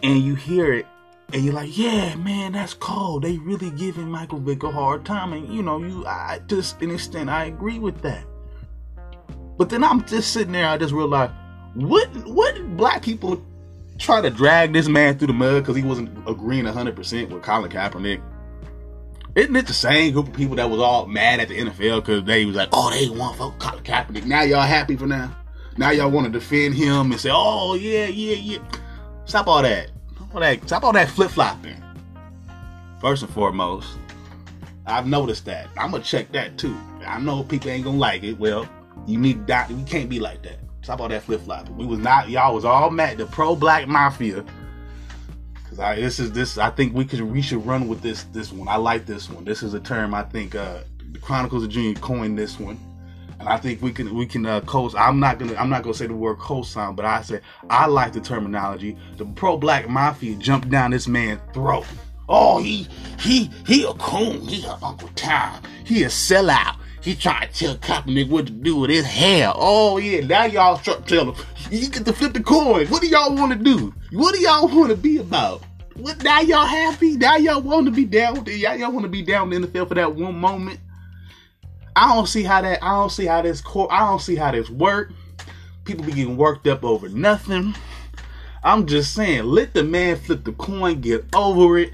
[0.02, 0.88] And you hear it,
[1.34, 3.24] and you're like, yeah, man, that's cold.
[3.24, 6.92] They really giving Michael Vick a hard time, and you know, you I just an
[6.92, 8.24] extent I agree with that.
[9.58, 10.68] But then I'm just sitting there.
[10.68, 11.34] I just realized
[11.74, 13.44] what what black people
[13.98, 17.72] try to drag this man through the mud because he wasn't agreeing 100% with Colin
[17.72, 18.22] Kaepernick.
[19.36, 22.24] Isn't it the same group of people that was all mad at the NFL because
[22.24, 24.26] they was like, oh, they want for Colin Kaepernick.
[24.26, 25.36] Now y'all happy for now?
[25.78, 28.60] Now y'all want to defend him and say, oh, yeah, yeah, yeah.
[29.26, 29.92] Stop all that.
[30.16, 31.84] Stop all that, stop all that flip flopping.
[33.00, 33.96] First and foremost,
[34.88, 35.68] I've noticed that.
[35.78, 36.76] I'm going to check that too.
[37.06, 38.40] I know people ain't going to like it.
[38.40, 38.68] Well,
[39.06, 39.70] you need that.
[39.70, 40.58] You can't be like that.
[40.88, 41.76] Stop all that flip flopping.
[41.76, 44.46] We was not y'all was all mad the pro black mafia.
[45.68, 48.54] Cause I this is this I think we could we should run with this this
[48.54, 48.70] one.
[48.70, 49.44] I like this one.
[49.44, 52.80] This is a term I think uh the Chronicles of Junior coined this one.
[53.38, 55.94] And I think we can we can uh co I'm not gonna I'm not gonna
[55.94, 58.98] say the word co-sign, but I say I like the terminology.
[59.18, 61.86] The pro black mafia jumped down this man's throat.
[62.30, 62.88] Oh, he
[63.20, 64.40] he he a coon.
[64.40, 65.62] He a Uncle Tom.
[65.84, 66.78] He a sellout.
[67.08, 69.54] He trying to tell Kaepernick what to do with his hair.
[69.56, 72.86] Oh yeah, now y'all tell him you get to flip the coin.
[72.88, 73.94] What do y'all want to do?
[74.12, 75.64] What do y'all want to be about?
[75.96, 77.16] What now y'all happy?
[77.16, 78.58] Now y'all want to be down with it?
[78.58, 80.82] Y'all, y'all want to be down in the NFL for that one moment?
[81.96, 82.84] I don't see how that.
[82.84, 83.62] I don't see how this.
[83.62, 85.14] court I don't see how this work.
[85.86, 87.74] People be getting worked up over nothing.
[88.66, 91.94] I'm just saying, let the man flip the coin, get over it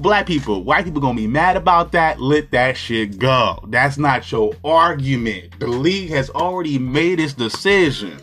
[0.00, 2.20] black people, white people gonna be mad about that.
[2.20, 3.62] Let that shit go.
[3.68, 5.58] That's not your argument.
[5.60, 8.18] The league has already made its decision.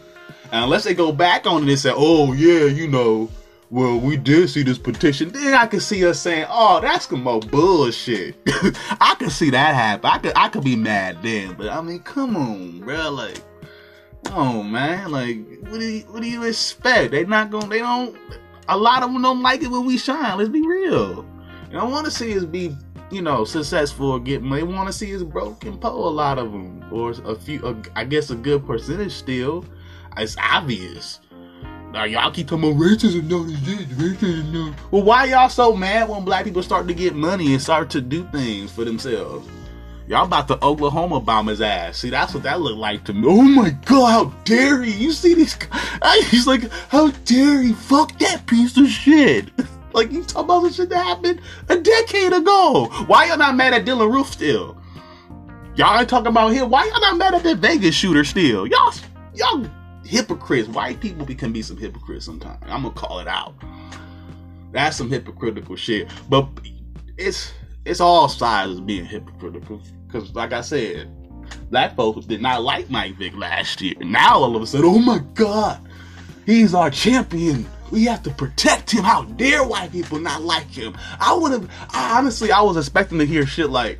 [0.51, 3.29] And unless they go back on it and say, oh, yeah, you know,
[3.69, 7.23] well, we did see this petition, then I could see us saying, oh, that's some
[7.23, 8.35] more bullshit.
[9.01, 10.09] I could see that happen.
[10.09, 11.53] I could I could be mad then.
[11.53, 13.09] But I mean, come on, bro.
[13.11, 13.41] Like,
[14.31, 15.11] oh man.
[15.11, 17.11] Like, what do you, what do you expect?
[17.11, 18.17] They not gonna, they don't,
[18.69, 20.37] a lot of them don't like it when we shine.
[20.37, 21.25] Let's be real.
[21.77, 22.75] They don't want to see us be,
[23.11, 24.63] you know, successful or get money.
[24.63, 26.83] They want to see us broken pole, a lot of them.
[26.91, 29.63] Or a few, I guess a good percentage still.
[30.17, 31.19] It's obvious.
[31.91, 34.73] Now, y'all keep talking about racism, no, racism, no.
[34.89, 38.01] Well, why y'all so mad when black people start to get money and start to
[38.01, 39.47] do things for themselves?
[40.07, 41.99] Y'all about to Oklahoma bomb his ass.
[41.99, 43.27] See, that's what that looked like to me.
[43.27, 44.93] Oh my god, how dare he?
[44.93, 45.55] You see this?
[46.31, 47.73] He's like, how dare he?
[47.73, 49.51] Fuck that piece of shit.
[49.93, 52.87] Like you talking about the shit that happened a decade ago.
[53.07, 54.77] Why y'all not mad at Dylann Roof still?
[55.75, 56.69] Y'all ain't talking about him.
[56.69, 58.65] Why y'all not mad at that Vegas shooter still?
[58.67, 58.93] Y'all,
[59.35, 59.65] y'all
[60.03, 60.67] hypocrites.
[60.67, 62.61] White people can be some hypocrites sometimes.
[62.63, 63.53] I'm gonna call it out.
[64.71, 66.09] That's some hypocritical shit.
[66.29, 66.47] But
[67.17, 67.53] it's
[67.85, 69.81] it's all sides being hypocritical.
[70.07, 71.09] Because like I said,
[71.69, 73.95] black folks did not like Mike Vick last year.
[73.99, 75.79] Now all of a sudden, oh my god,
[76.45, 77.67] he's our champion.
[77.91, 79.03] We have to protect him.
[79.03, 80.95] How dare white people not like him?
[81.19, 83.99] I would have honestly, I was expecting to hear shit like,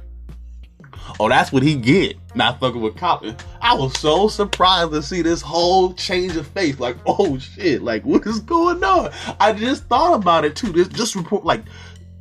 [1.19, 3.01] "Oh, that's what he get." Not fucking with.
[3.01, 6.79] I I was so surprised to see this whole change of face.
[6.79, 9.11] Like, oh shit, like what is going on?
[9.39, 10.71] I just thought about it too.
[10.71, 11.63] This just report like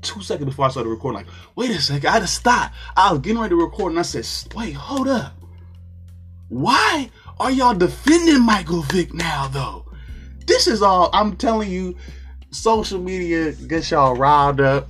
[0.03, 2.73] two seconds before I started recording, like, wait a second, I had to stop.
[2.97, 5.35] I was getting ready to record and I said, wait, hold up.
[6.49, 9.86] Why are y'all defending Michael Vick now though?
[10.57, 11.95] This is all I'm telling you,
[12.51, 14.89] social media gets y'all riled up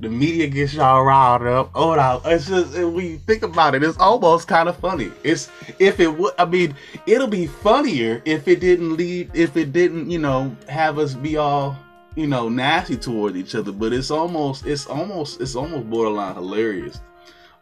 [0.00, 1.70] the media gets y'all riled up.
[1.74, 5.10] Oh no, it's just when you think about it, it's almost kind of funny.
[5.24, 6.74] It's if it would, I mean,
[7.06, 11.38] it'll be funnier if it didn't lead, if it didn't, you know, have us be
[11.38, 11.74] all,
[12.14, 13.72] you know, nasty toward each other.
[13.72, 17.00] But it's almost, it's almost, it's almost borderline hilarious.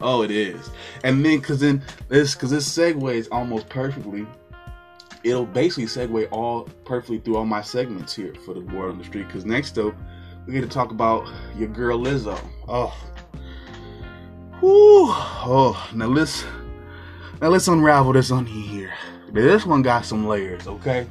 [0.01, 0.69] Oh, it is.
[1.05, 4.27] And then, cause then this, cause this segues almost perfectly.
[5.25, 9.03] It'll basically segue all perfectly through all my segments here for the word on the
[9.03, 9.27] street.
[9.27, 9.95] Cause next up
[10.45, 12.39] we get to talk about your girl Lizzo.
[12.67, 12.95] Oh,
[14.59, 15.07] Whew.
[15.09, 15.89] oh.
[15.95, 16.45] Now let's
[17.41, 18.93] now let's unravel this on here.
[19.31, 21.07] This one got some layers, okay?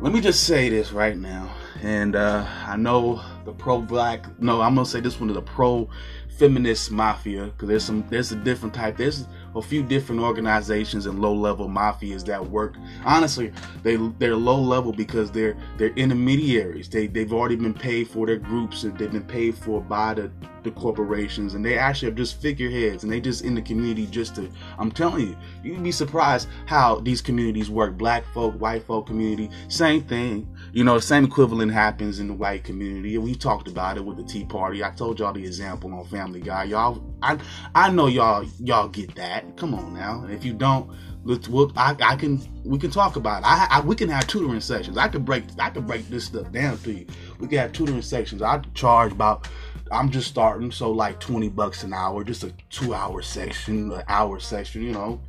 [0.00, 1.50] Let me just say this right now,
[1.82, 4.26] and uh, I know the pro-black.
[4.40, 8.36] No, I'm gonna say this one is a pro-feminist mafia because there's some there's a
[8.36, 8.98] different type.
[8.98, 12.76] There's a few different organizations and low-level mafias that work.
[13.04, 16.88] Honestly, they they're low level because they're they're intermediaries.
[16.88, 20.30] They they've already been paid for their groups and they've been paid for by the
[20.62, 24.34] the corporations and they actually are just figureheads and they just in the community just
[24.36, 27.96] to I'm telling you, you'd be surprised how these communities work.
[27.96, 30.48] Black folk, white folk community, same thing.
[30.72, 33.16] You know, the same equivalent happens in the white community.
[33.18, 34.84] We talked about it with the Tea Party.
[34.84, 36.64] I told y'all the example on Family Guy.
[36.64, 37.38] Y'all, I,
[37.74, 39.56] I know y'all, y'all get that.
[39.56, 40.24] Come on now.
[40.28, 40.90] If you don't,
[41.24, 43.46] let's, we'll, I, I can, we can talk about it.
[43.46, 44.96] I, I, we can have tutoring sessions.
[44.96, 47.06] I could break, I could break this stuff down to you.
[47.38, 48.42] We can have tutoring sessions.
[48.42, 49.48] I charge about,
[49.90, 54.02] I'm just starting, so like 20 bucks an hour, just a two hour section, an
[54.08, 55.20] hour section, you know,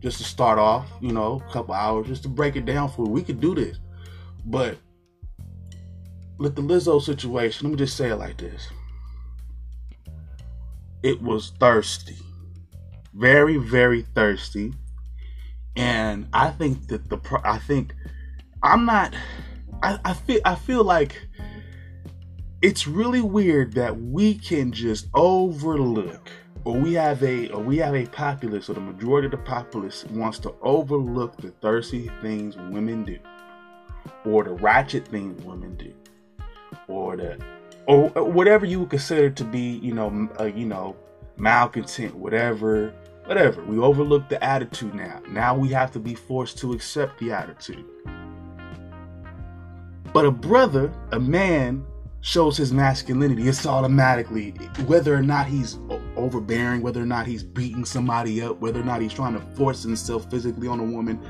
[0.00, 3.04] just to start off, you know, a couple hours, just to break it down for.
[3.06, 3.78] We could do this,
[4.44, 4.76] but
[6.38, 8.68] with the Lizzo situation, let me just say it like this.
[11.02, 12.16] It was thirsty.
[13.14, 14.74] Very, very thirsty.
[15.76, 17.94] And I think that the I think
[18.62, 19.14] I'm not
[19.82, 21.28] I, I feel I feel like
[22.62, 26.30] it's really weird that we can just overlook
[26.64, 30.04] or we have a or we have a populace or the majority of the populace
[30.10, 33.18] wants to overlook the thirsty things women do
[34.24, 35.92] or the ratchet things women do
[36.88, 37.38] or the
[37.86, 40.96] or whatever you would consider to be, you know, uh, you know,
[41.36, 42.92] malcontent, whatever,
[43.24, 43.64] whatever.
[43.64, 45.20] We overlook the attitude now.
[45.28, 47.84] Now we have to be forced to accept the attitude.
[50.12, 51.84] But a brother, a man,
[52.22, 53.48] shows his masculinity.
[53.48, 54.50] It's automatically
[54.86, 55.78] whether or not he's
[56.16, 59.82] overbearing, whether or not he's beating somebody up, whether or not he's trying to force
[59.82, 61.20] himself physically on a woman.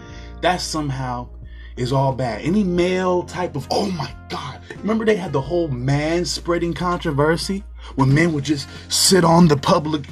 [0.42, 1.28] That somehow
[1.76, 2.42] is all bad.
[2.42, 4.60] Any male type of, oh my God.
[4.78, 7.64] Remember they had the whole man spreading controversy?
[7.94, 10.06] When men would just sit on the public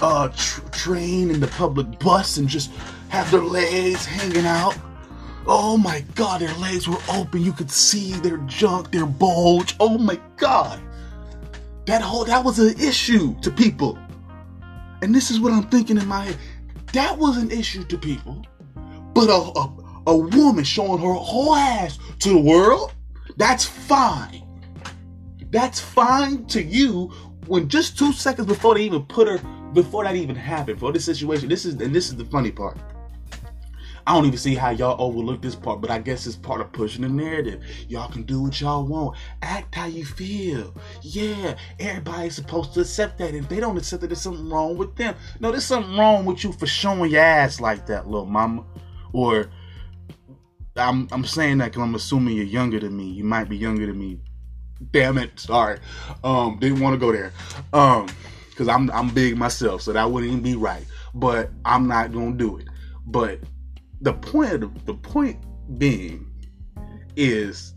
[0.00, 2.70] uh, tr- train and the public bus and just
[3.08, 4.76] have their legs hanging out.
[5.46, 7.42] Oh my God, their legs were open.
[7.42, 9.76] You could see their junk, their bulge.
[9.80, 10.80] Oh my God.
[11.86, 13.98] That whole, that was an issue to people.
[15.02, 16.36] And this is what I'm thinking in my head.
[16.92, 18.44] That was an issue to people.
[19.12, 22.92] But a, a a woman showing her whole ass to the world,
[23.36, 24.42] that's fine.
[25.50, 27.12] That's fine to you
[27.46, 29.38] when just two seconds before they even put her,
[29.72, 31.48] before that even happened, for this situation.
[31.48, 32.78] This is and this is the funny part.
[34.06, 36.72] I don't even see how y'all overlook this part, but I guess it's part of
[36.72, 37.62] pushing the narrative.
[37.88, 39.16] Y'all can do what y'all want.
[39.40, 40.74] Act how you feel.
[41.02, 43.34] Yeah, everybody's supposed to accept that.
[43.34, 45.14] If they don't accept it, there's something wrong with them.
[45.40, 48.64] No, there's something wrong with you for showing your ass like that, little mama.
[49.12, 49.50] Or
[50.76, 53.04] I'm I'm saying that because I'm assuming you're younger than me.
[53.04, 54.20] You might be younger than me.
[54.90, 55.78] Damn it, sorry.
[56.22, 57.32] Um, didn't want to go there.
[57.72, 58.08] Um,
[58.50, 60.84] because I'm I'm big myself, so that wouldn't even be right.
[61.14, 62.68] But I'm not gonna do it.
[63.06, 63.40] But
[64.00, 65.38] the point the, the point
[65.78, 66.26] being
[67.16, 67.74] is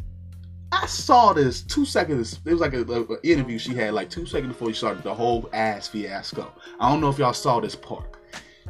[0.71, 2.39] I saw this two seconds.
[2.45, 5.49] It was like an interview she had like two seconds before she started the whole
[5.53, 6.51] ass fiasco.
[6.79, 8.17] I don't know if y'all saw this part.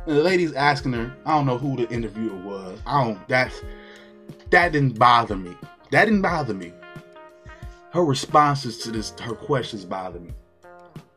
[0.06, 1.16] And the lady's asking her.
[1.26, 2.80] I don't know who the interviewer was.
[2.86, 3.28] I don't.
[3.28, 3.62] That's
[4.52, 5.56] that didn't bother me.
[5.92, 6.72] That didn't bother me.
[7.92, 10.32] Her responses to this, her questions bother me.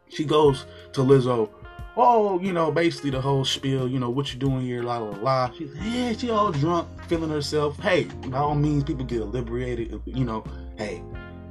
[0.08, 1.50] She goes to Lizzo,
[1.96, 5.16] oh, you know, basically the whole spiel, you know, what you doing here, la la
[5.18, 5.50] la.
[5.52, 7.78] She's yeah, she all drunk, feeling herself.
[7.78, 10.00] Hey, by all means, people get liberated.
[10.04, 10.44] You know,
[10.76, 11.02] hey,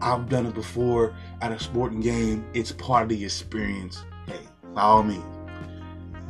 [0.02, 2.46] I've done it before at a sporting game.
[2.54, 4.04] It's part of the experience.
[4.28, 4.40] Hey,
[4.74, 5.24] by all means.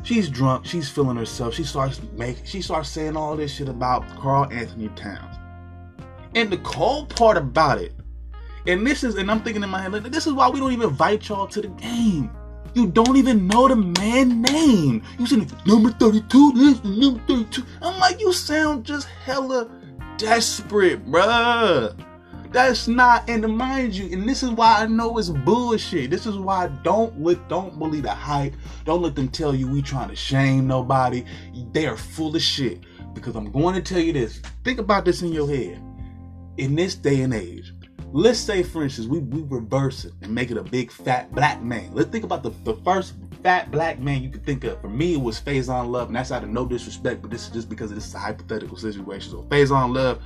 [0.02, 0.64] She's drunk.
[0.64, 1.54] She's feeling herself.
[1.54, 2.44] She starts making.
[2.44, 5.36] She starts saying all this shit about Karl-Anthony Towns.
[6.34, 7.92] And the cold part about it,
[8.66, 10.88] and this is, and I'm thinking in my head, this is why we don't even
[10.88, 12.30] invite y'all to the game.
[12.74, 15.02] You don't even know the man name.
[15.18, 17.64] You said number 32, this number 32.
[17.82, 19.70] I'm like, you sound just hella
[20.18, 21.96] desperate, bruh.
[22.52, 26.10] That's not, and mind you, and this is why I know it's bullshit.
[26.10, 28.54] This is why don't let, don't believe the hype.
[28.84, 31.24] Don't let them tell you we trying to shame nobody.
[31.72, 32.80] They are full of shit.
[33.14, 34.40] Because I'm going to tell you this.
[34.64, 35.80] Think about this in your head.
[36.56, 37.72] In this day and age,
[38.12, 41.62] let's say, for instance, we, we reverse it and make it a big fat black
[41.62, 41.90] man.
[41.92, 44.80] Let's think about the, the first fat black man you could think of.
[44.80, 47.50] For me, it was Faizon Love, and that's out of no disrespect, but this is
[47.52, 49.30] just because this is a hypothetical situation.
[49.30, 50.20] So Faizon Love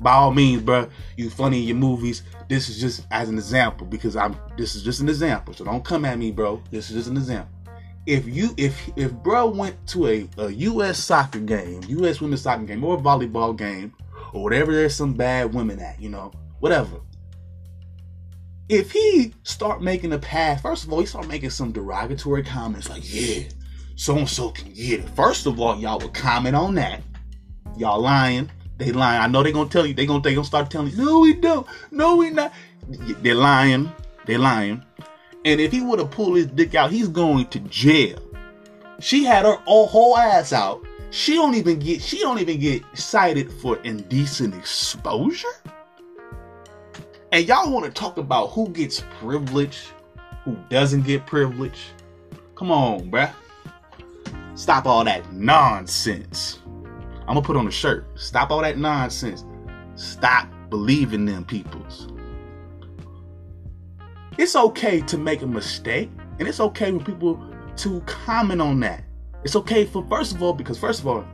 [0.00, 2.22] by all means, bro, you funny in your movies.
[2.48, 4.34] This is just as an example because I'm.
[4.56, 5.52] This is just an example.
[5.52, 6.62] So don't come at me, bro.
[6.70, 7.52] This is just an example.
[8.06, 10.98] If you, if if bro went to a, a U.S.
[10.98, 12.20] soccer game, U.S.
[12.20, 13.92] women's soccer game, or a volleyball game,
[14.32, 17.00] or whatever, there's some bad women at, you know, whatever.
[18.68, 22.88] If he start making a pass, first of all, he start making some derogatory comments
[22.88, 23.42] like, yeah,
[23.96, 25.08] so and so can get it.
[25.10, 27.02] First of all, y'all would comment on that.
[27.76, 28.48] Y'all lying
[28.80, 29.20] they lying.
[29.20, 29.92] I know they gonna tell you.
[29.92, 31.04] They gonna they gonna start telling you.
[31.04, 31.66] No, we don't.
[31.90, 32.50] No, we not.
[32.88, 33.92] They're lying.
[34.24, 34.82] They're lying.
[35.44, 38.18] And if he would have pulled his dick out, he's going to jail.
[38.98, 40.82] She had her whole ass out.
[41.10, 42.00] She don't even get.
[42.00, 45.48] She don't even get cited for indecent exposure.
[47.32, 49.86] And y'all want to talk about who gets privilege,
[50.44, 51.78] who doesn't get privilege?
[52.56, 53.32] Come on, bruh.
[54.56, 56.58] Stop all that nonsense.
[57.20, 58.04] I'm gonna put on a shirt.
[58.18, 59.44] Stop all that nonsense.
[59.94, 62.08] Stop believing them peoples.
[64.36, 67.40] It's okay to make a mistake, and it's okay for people
[67.76, 69.04] to comment on that.
[69.44, 71.24] It's okay for first of all, because first of all,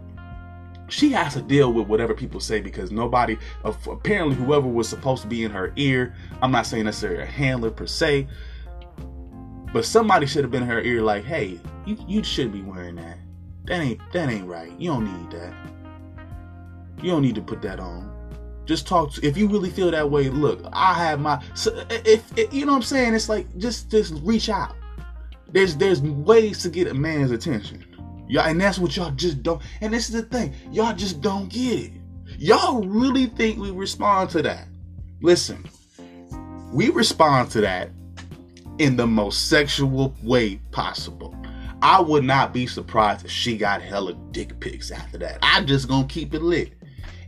[0.89, 5.29] she has to deal with whatever people say because nobody, apparently, whoever was supposed to
[5.29, 8.29] be in her ear, I'm not saying necessarily a handler per se,
[9.73, 12.97] but somebody should have been in her ear like, hey, you, you should be wearing
[12.97, 13.19] that.
[13.65, 14.73] That ain't that ain't right.
[14.79, 15.53] You don't need that.
[17.03, 18.13] You don't need to put that on.
[18.65, 19.13] Just talk.
[19.15, 21.43] To, if you really feel that way, look, I have my.
[21.55, 24.77] So if, if you know what I'm saying, it's like just just reach out.
[25.51, 27.85] There's there's ways to get a man's attention.
[28.29, 29.63] Y'all, and that's what y'all just don't.
[29.81, 31.93] And this is the thing, y'all just don't get it.
[32.39, 34.67] Y'all really think we respond to that?
[35.23, 35.65] Listen,
[36.73, 37.91] we respond to that
[38.79, 41.35] in the most sexual way possible.
[41.83, 45.39] I would not be surprised if she got hella dick pics after that.
[45.43, 46.73] I'm just gonna keep it lit.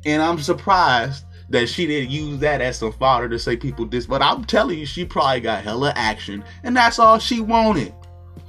[0.04, 4.06] And I'm surprised that she didn't use that as some fodder to say people this.
[4.06, 7.94] But I'm telling you, she probably got hella action, and that's all she wanted.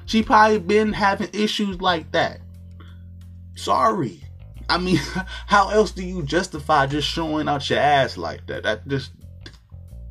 [0.10, 2.42] She probably been having issues like that.
[3.54, 4.24] Sorry.
[4.68, 4.96] I mean,
[5.46, 8.64] how else do you justify just showing out your ass like that?
[8.64, 9.12] That just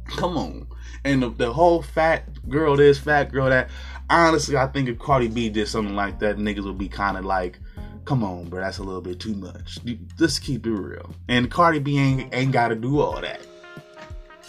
[0.07, 0.69] come on.
[1.05, 3.71] And the, the whole fat girl this, fat girl that.
[4.09, 7.25] Honestly, I think if Cardi B did something like that, niggas would be kind of
[7.25, 7.59] like,
[8.05, 9.81] come on, bro, that's a little bit too much.
[10.21, 11.13] Let's keep it real.
[11.29, 13.45] And Cardi B ain't ain't got to do all that.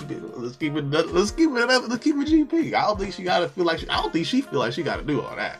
[0.08, 1.14] Let's keep it.
[1.14, 1.56] Let's keep it.
[1.66, 2.74] Let's keep it GP.
[2.74, 3.80] I don't think she got to feel like.
[3.80, 5.60] She, I don't think she feel like she got to do all that.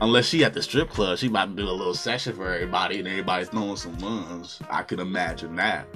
[0.00, 2.98] Unless she at the strip club, she about to do a little session for everybody,
[2.98, 4.60] and everybody's throwing some ones.
[4.68, 5.86] I could imagine that.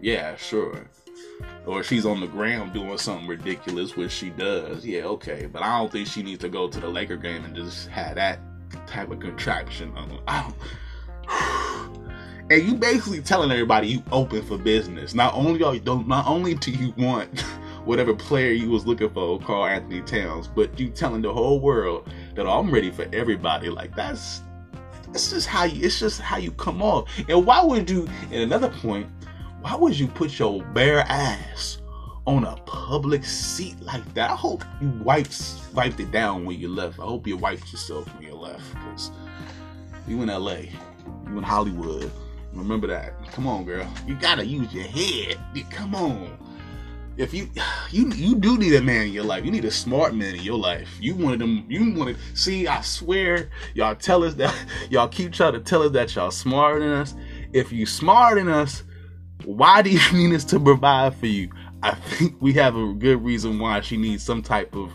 [0.00, 0.86] Yeah, sure.
[1.66, 4.84] Or she's on the ground doing something ridiculous, which she does.
[4.84, 5.46] Yeah, okay.
[5.46, 8.16] But I don't think she needs to go to the Laker game and just have
[8.16, 8.38] that
[8.86, 9.92] type of contraction.
[12.50, 15.14] and you basically telling everybody you open for business.
[15.14, 17.40] Not only are you don't not only do you want
[17.84, 22.46] whatever player you was looking for, Karl-Anthony Towns, but you telling the whole world that
[22.46, 23.68] oh, I'm ready for everybody.
[23.68, 24.42] Like that's
[25.08, 27.10] that's just how you it's just how you come off.
[27.28, 29.08] And why would you in another point,
[29.60, 31.78] why would you put your bare ass
[32.28, 34.30] on a public seat like that.
[34.30, 36.98] I hope you wiped wiped it down when you left.
[36.98, 39.10] I hope you wiped yourself when you left because
[40.06, 40.56] you in LA,
[41.26, 42.10] you in Hollywood.
[42.52, 43.14] Remember that.
[43.32, 43.86] Come on, girl.
[44.06, 45.38] You gotta use your head.
[45.70, 46.38] Come on.
[47.16, 47.50] If you
[47.90, 49.44] you you do need a man in your life.
[49.44, 50.96] You need a smart man in your life.
[51.00, 51.66] You wanted them.
[51.68, 52.16] You wanted.
[52.34, 54.54] See, I swear, y'all tell us that
[54.90, 57.14] y'all keep trying to tell us that y'all smarter than us.
[57.52, 58.82] If you smarter than us,
[59.44, 61.50] why do you need us to provide for you?
[61.82, 64.92] I think we have a good reason why she needs some type of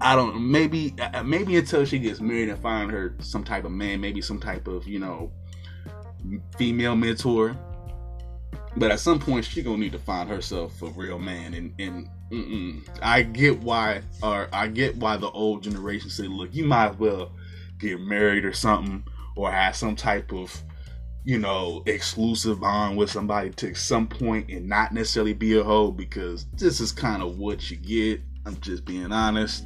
[0.00, 3.72] I don't maybe uh, maybe until she gets married and find her some type of
[3.72, 5.32] man, maybe some type of you know
[6.56, 7.56] female mentor.
[8.76, 12.08] But at some point, she gonna need to find herself a real man, and and
[12.30, 12.88] mm-mm.
[13.00, 16.98] I get why, or I get why the old generation say, look, you might as
[16.98, 17.32] well
[17.78, 19.04] get married or something,
[19.36, 20.60] or have some type of
[21.24, 25.90] you know, exclusive bond with somebody to some point and not necessarily be a hoe
[25.90, 28.20] because this is kind of what you get.
[28.44, 29.64] I'm just being honest.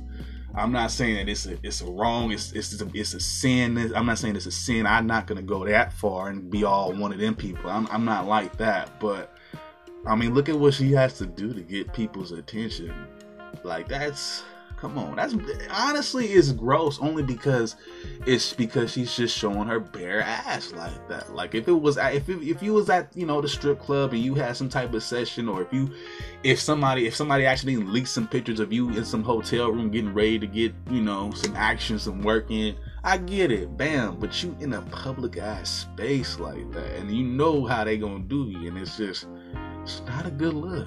[0.55, 2.33] I'm not saying that it's a it's a wrong.
[2.33, 3.93] It's it's a, it's a sin.
[3.95, 4.87] I'm not saying it's a sin.
[4.87, 7.71] I'm not gonna go that far and be all one of them people.
[7.71, 8.99] I'm I'm not like that.
[8.99, 9.37] But
[10.07, 12.93] I mean, look at what she has to do to get people's attention.
[13.63, 14.43] Like that's
[14.81, 15.35] Come on, that's
[15.71, 17.75] honestly is gross only because
[18.27, 21.35] it's because she's just showing her bare ass like that.
[21.35, 24.13] Like if it was if it, if you was at you know the strip club
[24.13, 25.91] and you had some type of session, or if you
[26.45, 30.15] if somebody if somebody actually leaked some pictures of you in some hotel room getting
[30.15, 34.21] ready to get you know some action, some work in, I get it, bam.
[34.21, 38.21] But you in a public ass space like that, and you know how they gonna
[38.21, 39.27] do you, and it's just
[39.83, 40.87] it's not a good look.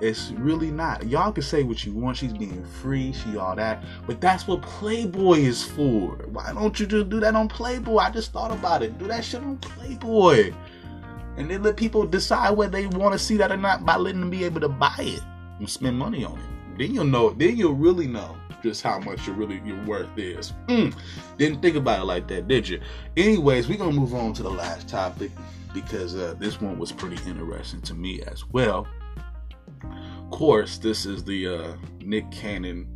[0.00, 1.06] It's really not.
[1.06, 2.16] Y'all can say what you want.
[2.16, 3.12] She's being free.
[3.12, 3.82] She all that.
[4.06, 6.10] But that's what Playboy is for.
[6.30, 7.96] Why don't you just do that on Playboy?
[7.96, 8.96] I just thought about it.
[8.98, 10.52] Do that shit on Playboy.
[11.36, 14.20] And then let people decide whether they want to see that or not by letting
[14.20, 15.22] them be able to buy it
[15.58, 16.78] and spend money on it.
[16.78, 17.30] Then you'll know.
[17.30, 20.52] Then you'll really know just how much your really your worth is.
[20.68, 20.94] Mm,
[21.38, 22.80] didn't think about it like that, did you?
[23.16, 25.30] Anyways, we're gonna move on to the last topic
[25.72, 28.86] because uh, this one was pretty interesting to me as well
[30.30, 32.86] course, this is the uh, Nick Cannon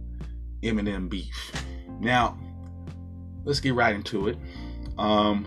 [0.62, 1.52] Eminem beef.
[2.00, 2.38] Now,
[3.44, 4.38] let's get right into it.
[4.98, 5.46] Um,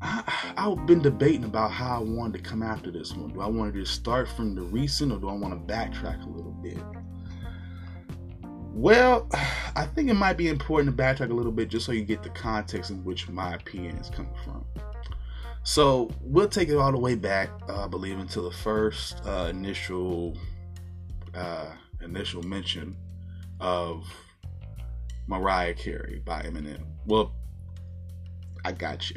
[0.00, 0.22] I,
[0.56, 3.32] have been debating about how I wanted to come after this one.
[3.32, 6.24] Do I want to just start from the recent or do I want to backtrack
[6.24, 6.78] a little bit?
[8.72, 9.28] Well,
[9.76, 12.22] I think it might be important to backtrack a little bit just so you get
[12.22, 14.64] the context in which my opinion is coming from.
[15.64, 19.48] So we'll take it all the way back, uh, I believe, until the first uh,
[19.50, 20.36] initial
[21.34, 21.66] uh,
[22.02, 22.96] initial mention
[23.60, 24.06] of
[25.26, 26.84] Mariah Carey by Eminem.
[27.06, 27.32] Well,
[28.64, 29.16] I got you.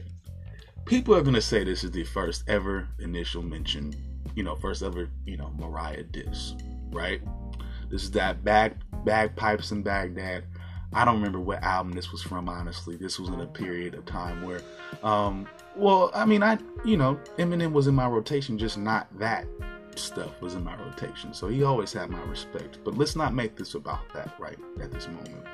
[0.86, 3.94] People are gonna say this is the first ever initial mention,
[4.34, 6.54] you know, first ever, you know, Mariah diss,
[6.92, 7.22] right?
[7.90, 10.46] This is that bag bagpipes in Baghdad.
[10.94, 12.96] I don't remember what album this was from, honestly.
[12.96, 14.62] This was in a period of time where
[15.04, 15.46] um,
[15.78, 19.46] well, I mean, I you know, Eminem was in my rotation, just not that
[19.96, 21.34] stuff was in my rotation.
[21.34, 22.80] So he always had my respect.
[22.84, 25.46] But let's not make this about that right at this moment.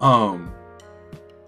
[0.00, 0.52] Um,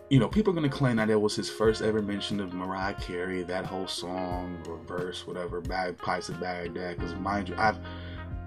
[0.09, 2.95] you know, people are gonna claim that it was his first ever mention of Mariah
[2.95, 6.97] Carey, that whole song or verse, whatever, Bagpipes of Baghdad.
[6.97, 7.79] Because mind you, I've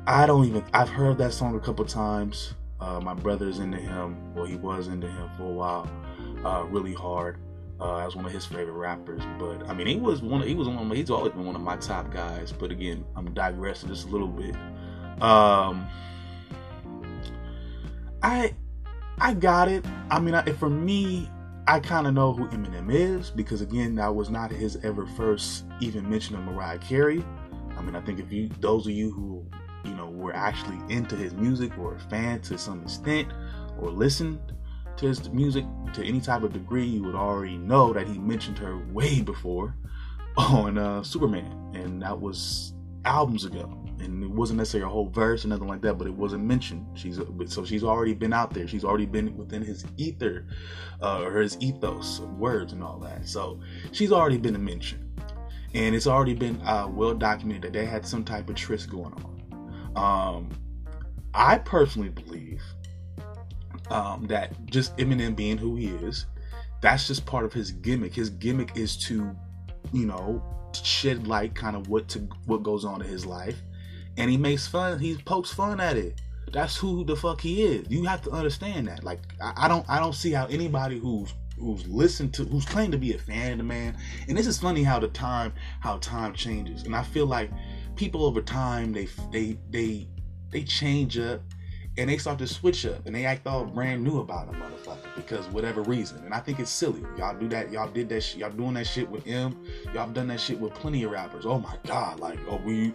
[0.08, 2.54] I don't even I've heard that song a couple times.
[2.80, 5.92] Uh, my brother's into him, well, he was into him for a while,
[6.46, 7.38] uh, really hard
[7.82, 9.22] uh, as one of his favorite rappers.
[9.38, 10.42] But I mean, he was one.
[10.42, 10.78] Of, he was one.
[10.78, 12.52] Of my, he's always been one of my top guys.
[12.52, 14.56] But again, I'm digressing just a little bit.
[15.22, 15.88] Um,
[18.22, 18.54] I
[19.20, 19.86] I got it.
[20.10, 21.30] I mean, I, for me,
[21.68, 25.66] I kind of know who Eminem is because again, that was not his ever first
[25.80, 27.24] even mention of Mariah Carey.
[27.78, 29.46] I mean, I think if you those of you who
[29.86, 33.30] you know were actually into his music or a fan to some extent
[33.80, 34.40] or listened
[35.00, 38.58] to his music to any type of degree, you would already know that he mentioned
[38.58, 39.76] her way before
[40.38, 42.74] on uh, Superman, and that was
[43.06, 43.76] albums ago.
[44.00, 46.86] And it wasn't necessarily a whole verse or nothing like that, but it wasn't mentioned.
[46.98, 48.66] She's so she's already been out there.
[48.66, 50.48] She's already been within his ether,
[51.02, 53.28] uh, or his ethos words and all that.
[53.28, 53.60] So
[53.92, 55.12] she's already been a mention,
[55.74, 59.14] and it's already been uh, well documented that they had some type of tryst going
[59.14, 59.98] on.
[59.98, 60.50] Um,
[61.34, 62.62] I personally believe
[63.90, 66.26] um, that just Eminem being who he is,
[66.82, 68.14] that's just part of his gimmick.
[68.14, 69.36] His gimmick is to,
[69.92, 73.62] you know, shed light kind of what to what goes on in his life,
[74.18, 75.00] and he makes fun.
[75.00, 76.22] He pokes fun at it.
[76.52, 77.88] That's who the fuck he is.
[77.90, 79.04] You have to understand that.
[79.04, 82.94] Like I, I don't I don't see how anybody who's who's listened to who's claimed
[82.94, 83.98] to be a fan of the man.
[84.28, 86.84] And this is funny how the time how time changes.
[86.84, 87.52] And I feel like
[87.96, 90.08] people over time they they they
[90.52, 91.42] they change up
[92.00, 95.16] and they start to switch up and they act all brand new about a motherfucker
[95.16, 96.24] because whatever reason.
[96.24, 97.04] And I think it's silly.
[97.18, 97.72] Y'all do that.
[97.72, 98.22] Y'all did that.
[98.22, 99.62] Sh- y'all doing that shit with M.
[99.94, 101.46] Y'all done that shit with plenty of rappers.
[101.46, 102.94] Oh my god, like oh we.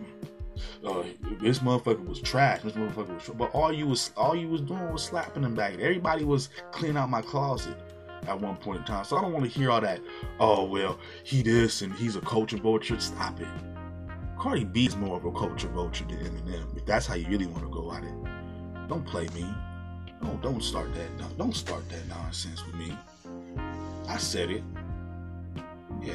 [0.87, 1.03] Uh,
[1.41, 2.63] this motherfucker was trash.
[2.63, 3.37] This motherfucker was, trash.
[3.37, 5.75] but all you was all you was doing was slapping them back.
[5.75, 7.77] Everybody was cleaning out my closet
[8.29, 9.05] at one point in time.
[9.05, 10.01] So I don't want to hear all that.
[10.41, 12.99] Oh well, he this and he's a culture vulture.
[13.01, 13.49] Stop it.
[14.39, 16.77] Cardi B is more of a culture vulture than Eminem.
[16.77, 18.34] If that's how you really want to go at it.
[18.89, 19.47] Don't play me.
[20.23, 21.39] Don't don't start that.
[21.39, 22.97] Don't start that nonsense with me.
[24.09, 24.63] I said it.
[26.03, 26.15] Yeah.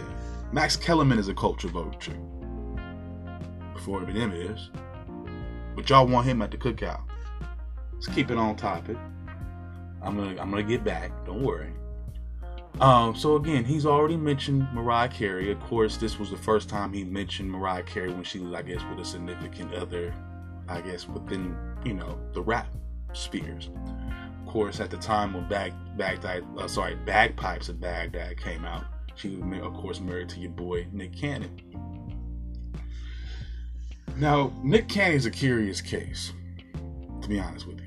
[0.53, 2.17] Macklemore is a culture vulture.
[3.73, 4.69] Before Eminem is.
[5.75, 7.01] But y'all want him at the cookout.
[7.93, 8.97] Let's keep it on topic.
[10.01, 11.11] I'm gonna I'm gonna get back.
[11.25, 11.71] Don't worry.
[12.79, 15.51] Um, so again, he's already mentioned Mariah Carey.
[15.51, 18.61] Of course, this was the first time he mentioned Mariah Carey when she was, I
[18.61, 20.13] guess, with a significant other,
[20.69, 22.67] I guess, within you know the rap
[23.13, 23.69] spheres.
[24.41, 28.85] Of course, at the time when Bag Baghdad, uh, sorry, Bagpipes of Baghdad came out,
[29.15, 31.61] she was of course married to your boy Nick Cannon.
[34.17, 36.33] Now, Nick Cannon is a curious case,
[37.21, 37.85] to be honest with you.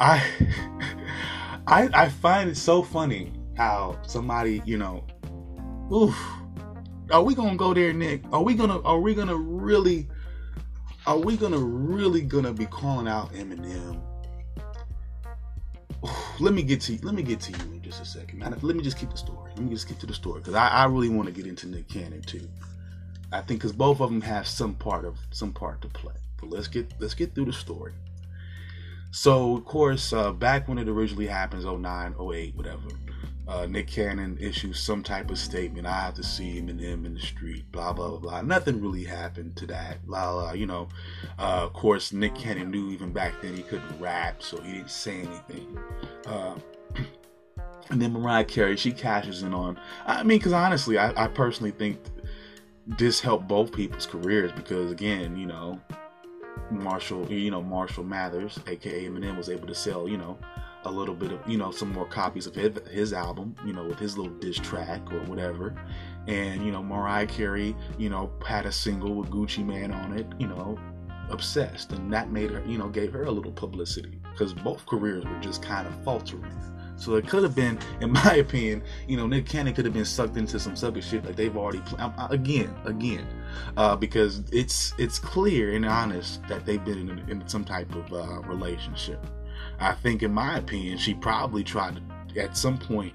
[0.00, 0.22] I
[1.66, 5.04] I I find it so funny how somebody, you know,
[5.92, 6.16] oof,
[7.10, 8.22] are we gonna go there, Nick?
[8.32, 10.08] Are we gonna are we gonna really
[11.08, 13.98] are we gonna really gonna be calling out Eminem?
[16.38, 18.38] Let me get to let me get to you in just a second.
[18.38, 18.54] man.
[18.60, 19.50] Let me just keep the story.
[19.56, 21.66] Let me just get to the story because I, I really want to get into
[21.66, 22.46] Nick Cannon too.
[23.32, 26.12] I think because both of them have some part of some part to play.
[26.36, 27.94] But let's get let's get through the story.
[29.10, 32.82] So of course, uh, back when it originally happens, 09, 08, whatever,
[33.48, 35.86] uh, Nick Cannon issues some type of statement.
[35.86, 37.70] I have to see Eminem in the street.
[37.72, 38.18] Blah blah blah.
[38.18, 38.42] blah.
[38.42, 40.06] Nothing really happened to that.
[40.06, 40.52] Blah blah.
[40.52, 40.88] You know,
[41.38, 44.90] uh, of course, Nick Cannon knew even back then he couldn't rap, so he didn't
[44.90, 45.78] say anything.
[46.26, 46.56] Uh,
[47.90, 49.80] and then Mariah Carey, she cashes in on.
[50.06, 51.98] I mean, because honestly, I, I personally think
[52.86, 55.80] this helped both people's careers because again, you know,
[56.70, 60.38] Marshall, you know, Marshall Mathers, aka Eminem, was able to sell, you know,
[60.84, 63.84] a little bit of, you know, some more copies of his, his album, you know,
[63.84, 65.74] with his little diss track or whatever.
[66.26, 70.26] And, you know, Mariah Carey, you know, had a single with Gucci Mane on it,
[70.38, 70.78] you know,
[71.30, 71.92] obsessed.
[71.92, 75.40] And that made her, you know, gave her a little publicity because both careers were
[75.40, 76.52] just kind of faltering.
[76.98, 80.04] So it could have been, in my opinion, you know, Nick Cannon could have been
[80.04, 82.10] sucked into some sucker shit like they've already played.
[82.30, 83.26] Again, again,
[83.76, 88.12] uh, because it's it's clear and honest that they've been in, in some type of
[88.12, 89.24] uh, relationship.
[89.80, 92.00] I think, in my opinion, she probably tried
[92.34, 93.14] to, at some point,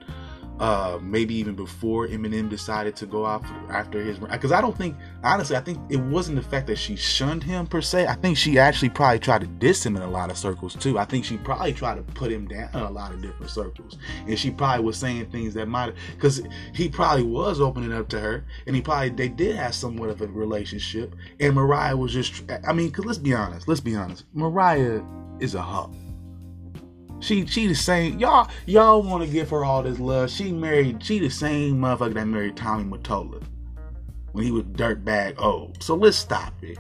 [0.60, 4.96] uh, maybe even before Eminem decided to go off after his because I don't think
[5.24, 8.08] honestly I think it wasn't the fact that she shunned him per se.
[8.08, 11.00] I think she actually probably tried to diss him in a lot of circles too.
[11.00, 13.98] I think she probably tried to put him down in a lot of different circles.
[14.28, 16.44] And she probably was saying things that might because
[16.74, 20.22] he probably was opening up to her and he probably they did have somewhat of
[20.22, 21.16] a relationship.
[21.40, 24.26] And Mariah was just I mean because let's be honest let's be honest.
[24.34, 25.02] Mariah
[25.40, 25.96] is a hub
[27.24, 28.20] she she the same.
[28.20, 30.30] Y'all y'all want to give her all this love.
[30.30, 31.04] She married.
[31.04, 33.42] She the same motherfucker that married Tommy Mottola
[34.34, 35.82] when he was dirtbag old.
[35.82, 36.78] So let's stop it.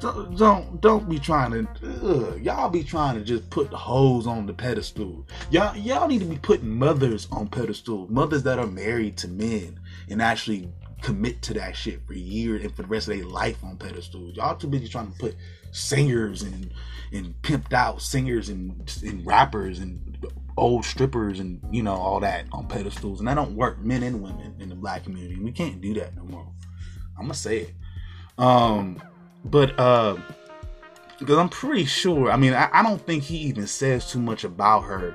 [0.00, 1.68] Don't don't, be trying to.
[2.04, 5.24] Ugh, y'all be trying to just put the hoes on the pedestal.
[5.50, 8.06] Y'all y'all need to be putting mothers on pedestal.
[8.10, 9.78] Mothers that are married to men
[10.10, 10.68] and actually
[11.04, 14.34] commit to that shit for years and for the rest of their life on pedestals.
[14.36, 15.36] Y'all too busy trying to put
[15.70, 16.72] singers and
[17.12, 20.26] and pimped out singers and, and rappers and
[20.56, 23.18] old strippers and you know all that on pedestals.
[23.18, 25.38] And that don't work men and women in the black community.
[25.38, 26.48] We can't do that no more.
[27.18, 27.74] I'm gonna say it.
[28.38, 29.02] Um
[29.44, 30.16] but uh
[31.18, 34.42] because i'm pretty sure i mean I, I don't think he even says too much
[34.42, 35.14] about her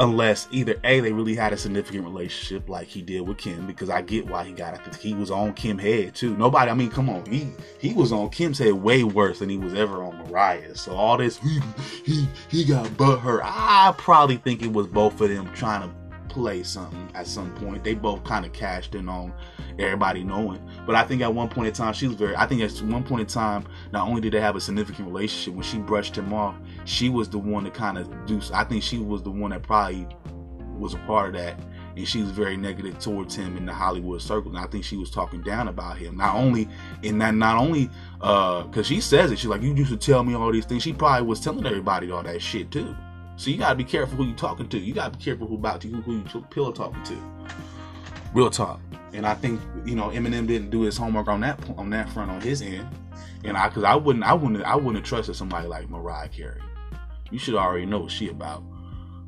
[0.00, 3.90] unless either a they really had a significant relationship like he did with Kim because
[3.90, 6.36] I get why he got it he was on Kim head too.
[6.36, 9.58] Nobody I mean come on he he was on Kim's head way worse than he
[9.58, 11.60] was ever on Mariah so all this he
[12.04, 15.99] he, he got but her I probably think it was both of them trying to
[16.30, 19.32] play something at some point they both kind of cashed in on
[19.78, 20.60] everybody knowing.
[20.86, 22.34] But I think at one point in time, she was very.
[22.36, 25.54] I think at one point in time, not only did they have a significant relationship,
[25.54, 28.40] when she brushed him off, she was the one to kind of do.
[28.52, 30.06] I think she was the one that probably
[30.78, 31.58] was a part of that,
[31.96, 34.50] and she was very negative towards him in the Hollywood circle.
[34.50, 36.68] And I think she was talking down about him, not only
[37.02, 39.38] in that, not only because uh, she says it.
[39.38, 42.10] She's like, "You used to tell me all these things." She probably was telling everybody
[42.10, 42.94] all that shit too.
[43.40, 44.78] So you gotta be careful who you talking to.
[44.78, 47.16] You gotta be careful who about you, who you pillow talking to.
[48.34, 48.80] Real talk.
[49.14, 52.30] And I think you know Eminem didn't do his homework on that on that front
[52.30, 52.86] on his end.
[53.42, 56.60] And I, cause I wouldn't, I wouldn't, I wouldn't have trusted somebody like Mariah Carey.
[57.30, 58.62] You should already know what she about,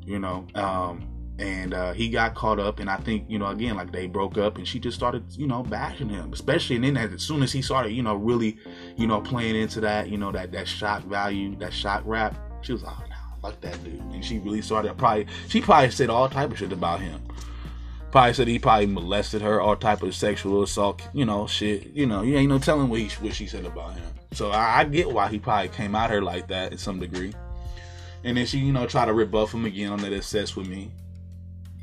[0.05, 0.45] you know.
[0.53, 1.09] Um,
[1.39, 4.37] and uh, he got caught up, and I think you know again like they broke
[4.37, 7.51] up, and she just started you know bashing him, especially and then as soon as
[7.51, 8.59] he started you know really
[8.95, 12.73] you know playing into that you know that that shock value, that shock rap, she
[12.73, 13.12] was like, oh
[13.43, 16.71] fuck that dude, and she really started probably she probably said all type of shit
[16.71, 17.21] about him
[18.13, 21.87] probably said he probably molested her, all type of sexual assault, you know, shit.
[21.95, 24.03] You know, you ain't no telling what he what she said about him.
[24.33, 27.33] So I, I get why he probably came at her like that in some degree.
[28.23, 30.91] And then she, you know, tried to rebuff him again on that obsessed with me.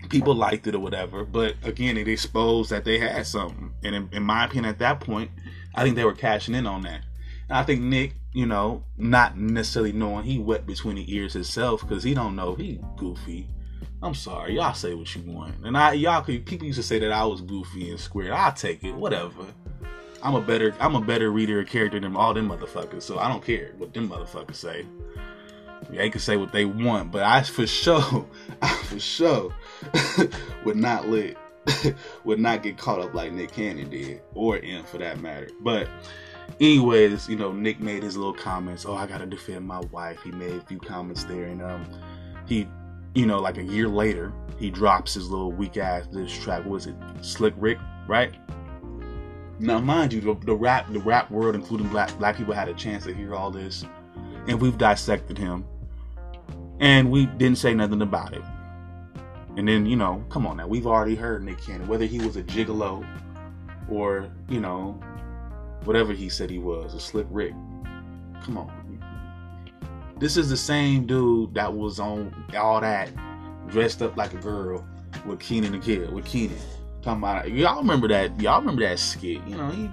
[0.09, 3.75] People liked it or whatever, but again, it exposed that they had something.
[3.83, 5.33] And in, in my opinion, at that point,
[5.75, 7.03] I think they were cashing in on that.
[7.49, 11.81] And I think Nick, you know, not necessarily knowing he wet between the ears himself
[11.81, 13.49] because he don't know he goofy.
[14.03, 16.99] I'm sorry, y'all say what you want, and I y'all could people used to say
[17.01, 18.33] that I was goofy and square.
[18.33, 19.47] I'll take it, whatever.
[20.23, 23.29] I'm a better I'm a better reader of character than all them motherfuckers, so I
[23.29, 24.87] don't care what them motherfuckers say.
[25.91, 28.27] They can say what they want, but I for sure,
[28.63, 29.55] I for sure
[30.65, 31.37] would not let
[32.25, 35.51] would not get caught up like Nick Cannon did, or M for that matter.
[35.61, 35.89] But
[36.59, 38.85] anyways, you know, Nick made his little comments.
[38.87, 40.19] Oh, I gotta defend my wife.
[40.23, 41.87] He made a few comments there, and um,
[42.47, 42.67] he,
[43.15, 46.61] you know, like a year later, he drops his little weak ass this track.
[46.61, 48.35] What was it Slick Rick, right?
[49.59, 52.75] Now, mind you, the, the rap, the rap world, including black black people, had a
[52.75, 53.85] chance to hear all this,
[54.49, 55.67] and we've dissected him,
[56.81, 58.43] and we didn't say nothing about it.
[59.57, 62.37] And then, you know, come on now, we've already heard Nick Cannon, whether he was
[62.37, 63.07] a gigolo
[63.91, 64.99] or, you know,
[65.85, 67.55] whatever he said he was, a slick Rick.
[68.43, 68.81] Come on.
[70.19, 73.11] This is the same dude that was on all that
[73.69, 74.87] dressed up like a girl
[75.27, 76.59] with Kenan the Kid, with Kenan.
[77.03, 79.41] Talking about y'all remember that y'all remember that skit.
[79.47, 79.87] You know, he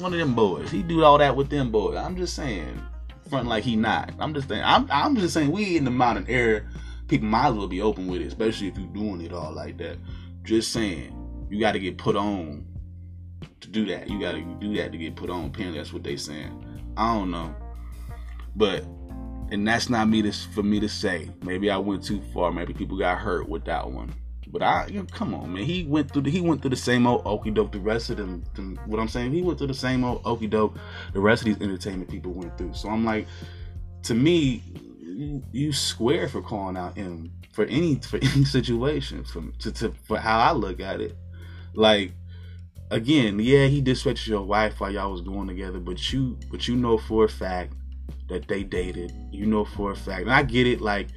[0.00, 0.70] one of them boys.
[0.70, 1.96] He do all that with them boys.
[1.96, 2.80] I'm just saying,
[3.28, 4.12] front like he not.
[4.18, 6.62] I'm just saying I'm I'm just saying we in the modern era,
[7.08, 9.78] people might as well be open with it, especially if you're doing it all like
[9.78, 9.96] that.
[10.42, 11.16] Just saying,
[11.48, 12.66] you gotta get put on
[13.60, 14.08] to do that.
[14.08, 15.46] You gotta do that to get put on.
[15.46, 16.64] Apparently, that's what they saying.
[16.96, 17.54] I don't know,
[18.56, 18.84] but
[19.50, 21.30] and that's not me to for me to say.
[21.42, 22.52] Maybe I went too far.
[22.52, 24.14] Maybe people got hurt with that one.
[24.52, 25.64] But I, you know, come on, man.
[25.64, 27.72] He went through the he went through the same old okey doke.
[27.72, 30.48] The rest of them, them, what I'm saying, he went through the same old okey
[30.48, 30.76] doke.
[31.12, 32.74] The rest of these entertainment people went through.
[32.74, 33.26] So I'm like,
[34.04, 34.62] to me,
[34.98, 39.24] you, you square for calling out him for any for any situation.
[39.24, 41.16] From to, to for how I look at it,
[41.74, 42.12] like
[42.90, 46.76] again, yeah, he disrespected your wife while y'all was going together, but you but you
[46.76, 47.74] know for a fact
[48.28, 49.12] that they dated.
[49.30, 50.80] You know for a fact, and I get it.
[50.80, 51.08] Like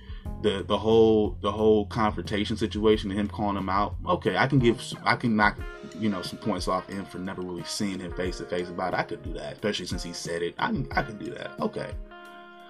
[0.41, 3.95] the the whole the whole confrontation situation and him calling him out.
[4.07, 5.57] Okay, I can give I can knock
[5.97, 8.93] you know some points off him for never really seeing him face to face about
[8.93, 8.99] it.
[8.99, 10.55] I could do that, especially since he said it.
[10.59, 11.59] I I can do that.
[11.59, 11.91] Okay,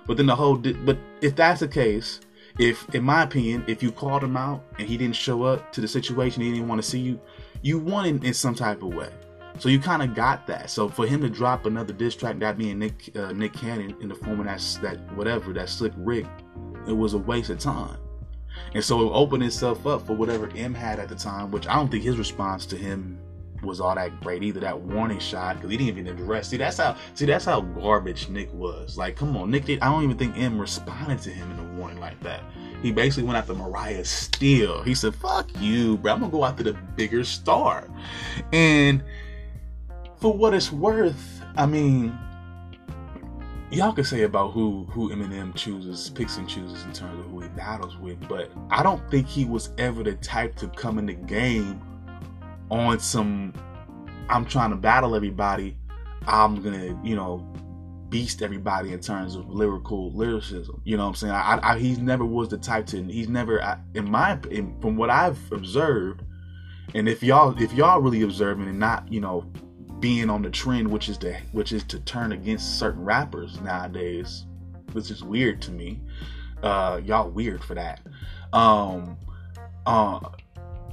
[0.06, 2.20] but then the whole but if that's the case.
[2.60, 5.82] If, in my opinion, if you called him out and he didn't show up to
[5.82, 7.20] the situation, he didn't want to see you,
[7.64, 9.10] you won in, in some type of way.
[9.58, 10.70] So you kind of got that.
[10.70, 14.10] So for him to drop another diss track, that being Nick uh, Nick Cannon in
[14.10, 16.28] the form of that that whatever that slick Rick,
[16.88, 17.98] it was a waste of time.
[18.74, 21.76] And so it opened itself up for whatever M had at the time, which I
[21.76, 23.20] don't think his response to him
[23.64, 24.60] was all that great either.
[24.60, 26.50] That warning shot because he didn't even address.
[26.50, 26.96] See, that's how.
[27.16, 28.98] See, that's how garbage Nick was.
[28.98, 29.66] Like, come on, Nick.
[29.66, 32.42] Did, I don't even think M responded to him in a warning like that.
[32.82, 34.84] He basically went after Mariah Steele.
[34.84, 36.14] He said, "Fuck you, bro.
[36.14, 37.88] I'm gonna go after the bigger star."
[38.52, 39.04] And
[40.18, 42.18] for what it's worth, I mean,
[43.72, 47.42] y'all can say about who who Eminem chooses, picks and chooses in terms of who
[47.42, 51.06] he battles with, but I don't think he was ever the type to come in
[51.06, 51.82] the game
[52.70, 53.54] on some.
[54.30, 55.78] I'm trying to battle everybody.
[56.28, 57.46] I'm gonna, you know,
[58.10, 60.82] beast everybody in terms of lyrical lyricism.
[60.86, 61.34] You know what I'm saying?
[61.34, 63.04] I, I, he never was the type to.
[63.04, 66.22] He's never, in my, in, from what I've observed,
[66.94, 69.52] and if y'all, if y'all really observing and not, you know,
[70.00, 74.46] being on the trend, which is to, which is to turn against certain rappers nowadays,
[74.92, 76.02] which is weird to me.
[76.62, 78.02] Uh, y'all weird for that.
[78.54, 79.18] Um,
[79.86, 80.20] uh,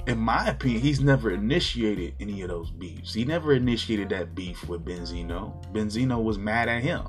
[0.07, 3.13] in my opinion, he's never initiated any of those beefs.
[3.13, 5.63] He never initiated that beef with Benzino.
[5.73, 7.07] Benzino was mad at him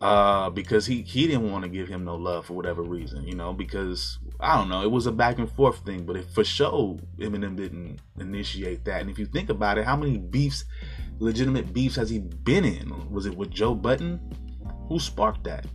[0.00, 3.34] uh, because he he didn't want to give him no love for whatever reason, you
[3.34, 3.52] know.
[3.52, 6.04] Because I don't know, it was a back and forth thing.
[6.04, 10.18] But for sure Eminem didn't initiate that, and if you think about it, how many
[10.18, 10.64] beefs,
[11.18, 13.10] legitimate beefs, has he been in?
[13.10, 14.20] Was it with Joe Budden?
[14.88, 15.66] Who sparked that?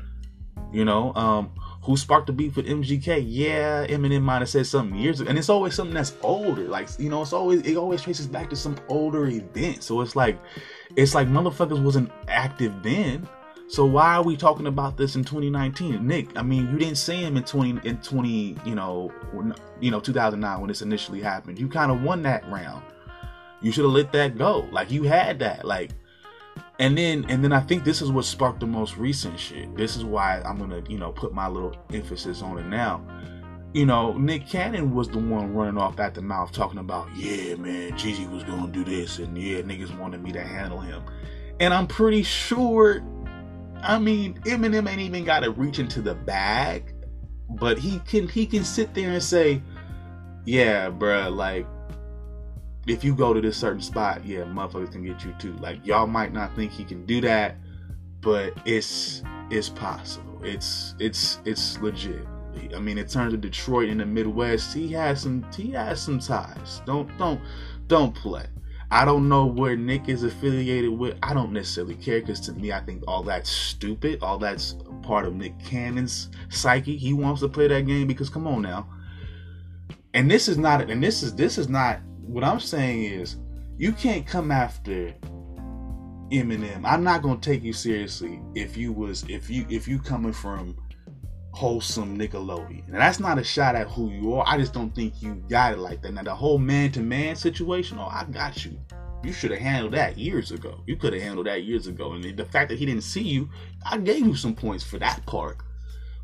[0.71, 1.51] You know, um,
[1.83, 3.23] who sparked the beef with MGK?
[3.27, 6.63] Yeah, Eminem might have said something years ago, and it's always something that's older.
[6.63, 9.83] Like you know, it's always it always traces back to some older event.
[9.83, 10.39] So it's like,
[10.95, 13.27] it's like motherfuckers wasn't active then.
[13.67, 16.37] So why are we talking about this in 2019, Nick?
[16.37, 19.11] I mean, you didn't see him in 20 in 20, you know,
[19.79, 21.57] you know, 2009 when this initially happened.
[21.57, 22.83] You kind of won that round.
[23.61, 24.67] You should have let that go.
[24.71, 25.65] Like you had that.
[25.65, 25.91] Like
[26.81, 29.77] and then and then I think this is what sparked the most recent shit.
[29.77, 33.05] This is why I'm gonna, you know, put my little emphasis on it now.
[33.73, 37.53] You know, Nick Cannon was the one running off at the mouth talking about, yeah,
[37.55, 41.03] man, Jeezy was gonna do this, and yeah, niggas wanted me to handle him.
[41.59, 43.03] And I'm pretty sure,
[43.83, 46.95] I mean, Eminem ain't even gotta reach into the bag,
[47.47, 49.61] but he can he can sit there and say,
[50.45, 51.67] yeah, bruh, like
[52.87, 55.53] if you go to this certain spot, yeah, motherfuckers can get you too.
[55.53, 57.57] Like y'all might not think he can do that,
[58.21, 60.39] but it's it's possible.
[60.43, 62.25] It's it's it's legit.
[62.75, 66.19] I mean, in terms of Detroit in the Midwest, he has some he has some
[66.19, 66.81] ties.
[66.85, 67.39] Don't don't
[67.87, 68.45] don't play.
[68.93, 71.17] I don't know where Nick is affiliated with.
[71.23, 74.21] I don't necessarily care because to me, I think all that's stupid.
[74.21, 76.97] All that's part of Nick Cannon's psyche.
[76.97, 78.89] He wants to play that game because come on now.
[80.13, 80.89] And this is not.
[80.89, 82.01] And this is this is not.
[82.31, 83.35] What I'm saying is,
[83.77, 85.13] you can't come after
[86.31, 86.85] Eminem.
[86.85, 90.77] I'm not gonna take you seriously if you was if you if you coming from
[91.51, 92.85] wholesome Nickelodeon.
[92.85, 94.45] And that's not a shot at who you are.
[94.47, 96.13] I just don't think you got it like that.
[96.13, 98.79] Now the whole man to man situation, oh, I got you.
[99.25, 100.79] You should have handled that years ago.
[100.87, 102.13] You could have handled that years ago.
[102.13, 103.49] And the fact that he didn't see you,
[103.85, 105.57] I gave you some points for that part.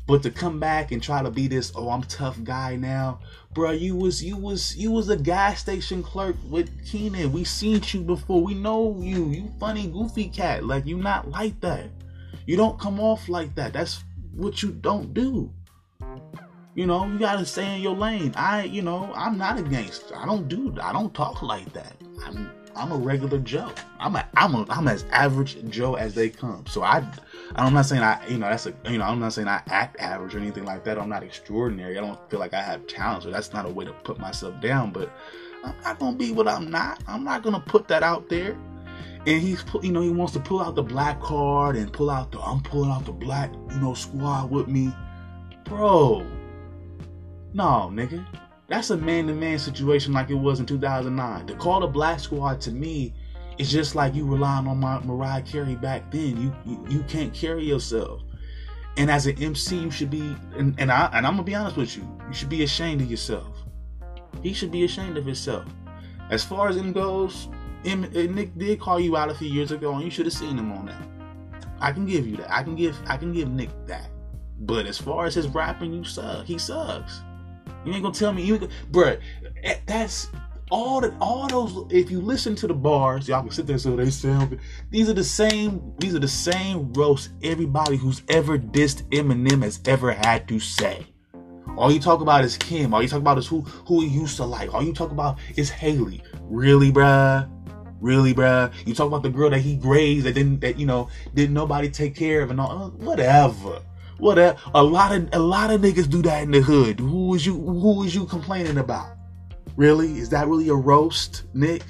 [0.08, 3.20] But to come back and try to be this, oh, I'm tough guy now,
[3.58, 3.72] bro.
[3.72, 7.32] You was you was you was a gas station clerk with Kenan.
[7.32, 8.40] We seen you before.
[8.40, 9.30] We know you.
[9.30, 10.64] You funny, goofy cat.
[10.64, 11.90] Like you not like that.
[12.46, 13.72] You don't come off like that.
[13.72, 15.52] That's what you don't do.
[16.76, 18.32] You know, you gotta stay in your lane.
[18.36, 20.16] I, you know, I'm not a gangster.
[20.16, 20.76] I don't do.
[20.80, 21.96] I don't talk like that.
[22.24, 23.72] I'm I'm a regular Joe.
[23.98, 26.64] I'm a I'm a I'm as average Joe as they come.
[26.66, 27.04] So I
[27.56, 29.98] I'm not saying I you know that's a you know I'm not saying I act
[29.98, 30.98] average or anything like that.
[30.98, 31.98] I'm not extraordinary.
[31.98, 33.24] I don't feel like I have talent.
[33.24, 34.92] So that's not a way to put myself down.
[34.92, 35.10] But
[35.64, 37.02] I'm not gonna be what I'm not.
[37.08, 38.56] I'm not gonna put that out there
[39.26, 42.32] and he's you know he wants to pull out the black card and pull out
[42.32, 44.94] the I'm pulling out the black you know squad with me,
[45.64, 46.26] bro.
[47.52, 48.24] No, nigga,
[48.68, 51.46] that's a man-to-man situation like it was in 2009.
[51.46, 53.14] To call the black squad to me
[53.56, 56.40] is just like you relying on my Mariah Carey back then.
[56.40, 58.20] You you, you can't carry yourself.
[58.98, 61.76] And as an MC, you should be, and, and I and I'm gonna be honest
[61.76, 63.56] with you, you should be ashamed of yourself.
[64.42, 65.64] He should be ashamed of himself.
[66.30, 67.48] As far as him goes,
[67.86, 70.58] uh, Nick did call you out a few years ago, and you should have seen
[70.58, 71.02] him on that.
[71.80, 72.52] I can give you that.
[72.52, 74.10] I can give I can give Nick that.
[74.60, 76.44] But as far as his rapping, you suck.
[76.44, 77.22] He sucks.
[77.88, 78.58] You ain't gonna tell me you,
[78.90, 79.18] bruh.
[79.64, 80.28] Eh, that's
[80.70, 81.86] all that all those.
[81.90, 84.58] If you listen to the bars, y'all can sit there so they sound.
[84.90, 85.94] These are the same.
[85.98, 91.06] These are the same roast everybody who's ever dissed Eminem has ever had to say.
[91.78, 92.92] All you talk about is Kim.
[92.92, 94.74] All you talk about is who who he used to like.
[94.74, 97.48] All you talk about is Hailie Really, bruh?
[98.02, 98.70] Really, bruh?
[98.86, 101.88] You talk about the girl that he grazed that didn't that you know didn't nobody
[101.88, 103.80] take care of and all uh, whatever.
[104.18, 104.58] Whatever.
[104.74, 107.00] A lot of a lot of niggas do that in the hood.
[107.00, 109.16] Who is you who was you complaining about?
[109.76, 110.18] Really?
[110.18, 111.84] Is that really a roast, Nick?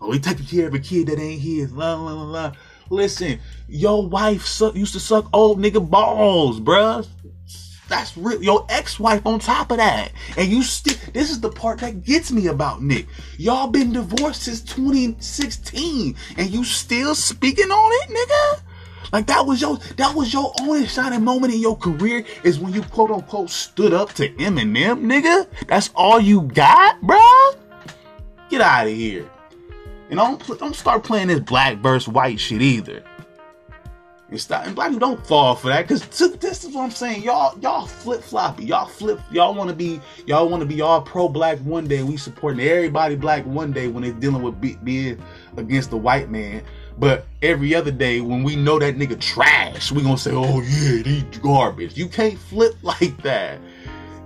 [0.00, 1.72] Oh, he taking care of a kid that ain't his.
[1.72, 2.52] La la la la.
[2.88, 7.06] Listen, your wife suck, used to suck old nigga balls, bruh.
[7.88, 8.42] That's real.
[8.42, 10.12] Your ex-wife on top of that.
[10.36, 13.06] And you still, this is the part that gets me about Nick.
[13.36, 18.62] Y'all been divorced since 2016 and you still speaking on it, nigga?
[19.12, 22.72] Like that was your, that was your only shining moment in your career is when
[22.72, 25.46] you quote unquote stood up to Eminem, nigga?
[25.66, 27.56] That's all you got, bruh?
[28.48, 29.28] Get out of here.
[30.10, 33.04] And don't, don't start playing this black versus white shit either
[34.30, 34.66] and stop.
[34.66, 36.06] And black people don't fall for that because
[36.38, 37.22] this is what I'm saying.
[37.22, 38.64] Y'all, y'all flip floppy.
[38.64, 39.20] Y'all flip.
[39.30, 40.00] Y'all want to be.
[40.26, 42.02] Y'all want to be all pro black one day.
[42.02, 45.22] We supporting everybody black one day when they're dealing with be, being
[45.56, 46.62] against the white man.
[47.00, 51.02] But every other day, when we know that nigga trash, we gonna say, "Oh yeah,
[51.02, 53.58] he garbage." You can't flip like that.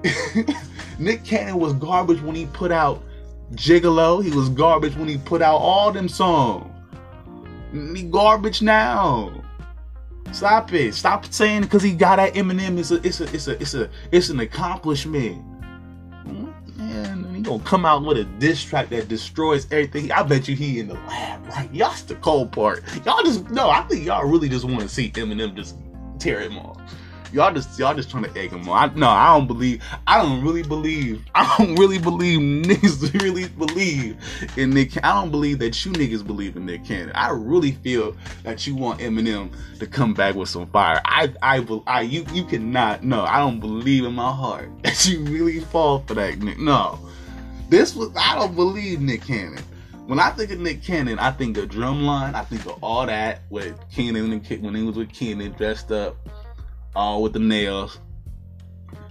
[0.98, 3.02] Nick Cannon was garbage when he put out
[3.52, 4.22] Gigolo.
[4.22, 6.68] He was garbage when he put out all them songs.
[7.72, 9.42] He garbage now.
[10.32, 10.94] Stop it.
[10.94, 12.76] Stop saying because he got at Eminem.
[12.78, 15.40] It's a, it's a, it's a, it's a, it's an accomplishment.
[17.44, 20.10] Gonna come out with a diss track that destroys everything.
[20.10, 21.72] I bet you he in the lab, right?
[21.72, 22.82] Y'all's the cold part.
[23.04, 23.70] Y'all just no.
[23.70, 25.76] I think y'all really just want to see Eminem just
[26.18, 26.80] tear him off
[27.34, 28.90] y'all just y'all just trying to egg him on.
[28.90, 29.82] I, no, I don't believe.
[30.06, 31.24] I don't really believe.
[31.34, 34.16] I don't really believe niggas really believe
[34.56, 34.96] in Nick.
[35.04, 37.12] I don't believe that you niggas believe in Nick Cannon.
[37.14, 41.00] I really feel that you want Eminem to come back with some fire.
[41.04, 43.02] I I I you you cannot.
[43.02, 46.38] No, I don't believe in my heart that you really fall for that.
[46.38, 46.98] No,
[47.68, 48.10] this was.
[48.16, 49.62] I don't believe Nick Cannon.
[50.06, 52.34] When I think of Nick Cannon, I think of Drumline.
[52.34, 56.16] I think of all that with Cannon and when he was with Cannon dressed up
[56.94, 57.98] all with the nails.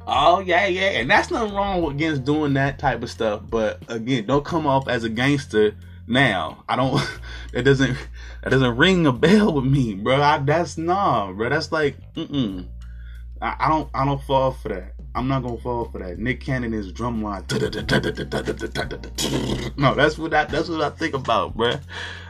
[0.06, 3.41] Oh yeah, yeah, and that's nothing wrong with against doing that type of stuff.
[3.49, 5.76] But again, don't come off as a gangster
[6.08, 6.64] now.
[6.68, 7.01] I don't.
[7.54, 7.95] That doesn't.
[8.41, 10.20] That doesn't ring a bell with me, bro.
[10.20, 11.49] I, that's nah, bro.
[11.49, 12.68] That's like, mm.
[13.39, 13.89] I, I don't.
[13.93, 14.95] I don't fall for that.
[15.16, 16.18] I'm not gonna fall for that.
[16.18, 17.47] Nick Cannon is drumline.
[19.78, 21.80] No, that's what I that's what I think about, bruh.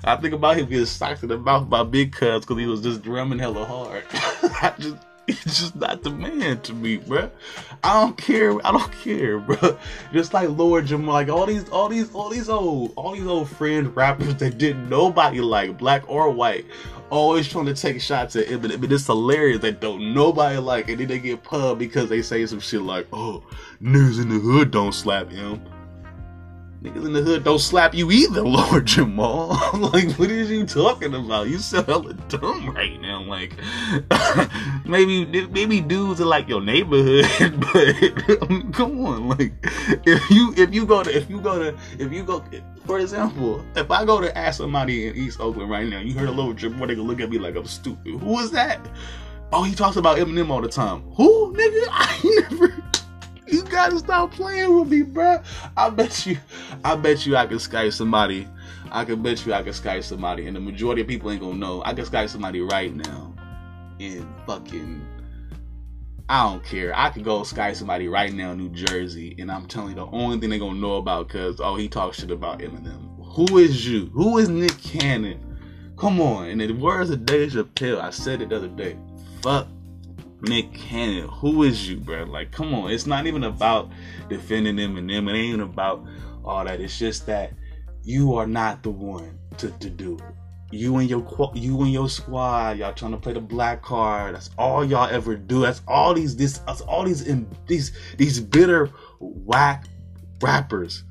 [0.03, 2.81] I think about him getting socked in the mouth by Big Cuz because he was
[2.81, 4.03] just drumming hella hard.
[4.11, 7.29] I just he's just not the man to me, bruh.
[7.84, 8.55] I don't care.
[8.65, 9.77] I don't care, bruh.
[10.11, 13.49] Just like Lord Jamar, like all these, all these, all these old, all these old
[13.49, 16.65] friend rappers that didn't nobody like, black or white,
[17.09, 18.81] always trying to take shots at Eminem.
[18.81, 22.45] But it's hilarious that don't nobody like, and then they get pub because they say
[22.45, 23.43] some shit like, "Oh,
[23.81, 25.61] niggas in the hood don't slap him."
[26.84, 29.93] Niggas in the hood don't slap you either, Lord Jamar.
[29.93, 31.47] like, what is you talking about?
[31.47, 33.23] You sound hella dumb right now.
[33.23, 33.55] Like,
[34.86, 37.25] maybe maybe dudes are like your neighborhood,
[37.73, 39.29] but mean, come on.
[39.29, 39.53] Like,
[40.05, 42.43] if you if you go to if you go to if you go
[42.86, 46.27] for example, if I go to ask somebody in East Oakland right now, you heard
[46.27, 48.19] a little Jamal, they gonna look at me like I'm stupid.
[48.19, 48.86] Who is that?
[49.53, 51.03] Oh, he talks about Eminem all the time.
[51.13, 51.88] Who, nigga?
[51.91, 52.82] I never.
[53.53, 55.39] You gotta stop playing with me, bro.
[55.77, 56.39] I bet you,
[56.83, 58.47] I bet you, I can Skype somebody.
[58.91, 61.59] I can bet you, I can Skype somebody, and the majority of people ain't gonna
[61.59, 61.83] know.
[61.85, 63.31] I can Skype somebody right now,
[63.99, 65.05] in fucking.
[66.29, 66.97] I don't care.
[66.97, 70.07] I could go Skype somebody right now in New Jersey, and I'm telling you, the
[70.07, 73.23] only thing they gonna know about, cause oh, he talks shit about Eminem.
[73.35, 74.07] Who is you?
[74.15, 75.93] Who is Nick Cannon?
[75.95, 76.47] Come on.
[76.47, 78.97] And the words of Dave Chappelle, I said it the other day.
[79.43, 79.67] Fuck
[80.43, 82.23] Nick Cannon, who is you, bro?
[82.23, 82.91] Like, come on.
[82.91, 83.89] It's not even about
[84.27, 85.29] defending Eminem.
[85.29, 86.05] It ain't even about
[86.43, 86.81] all that.
[86.81, 87.53] It's just that
[88.03, 90.23] you are not the one to, to do it.
[90.71, 91.23] You and your
[91.53, 94.33] you and your squad, y'all trying to play the black card.
[94.33, 95.61] That's all y'all ever do.
[95.61, 98.89] That's all these this that's all these in, these these bitter
[99.19, 99.85] whack
[100.41, 101.03] rappers,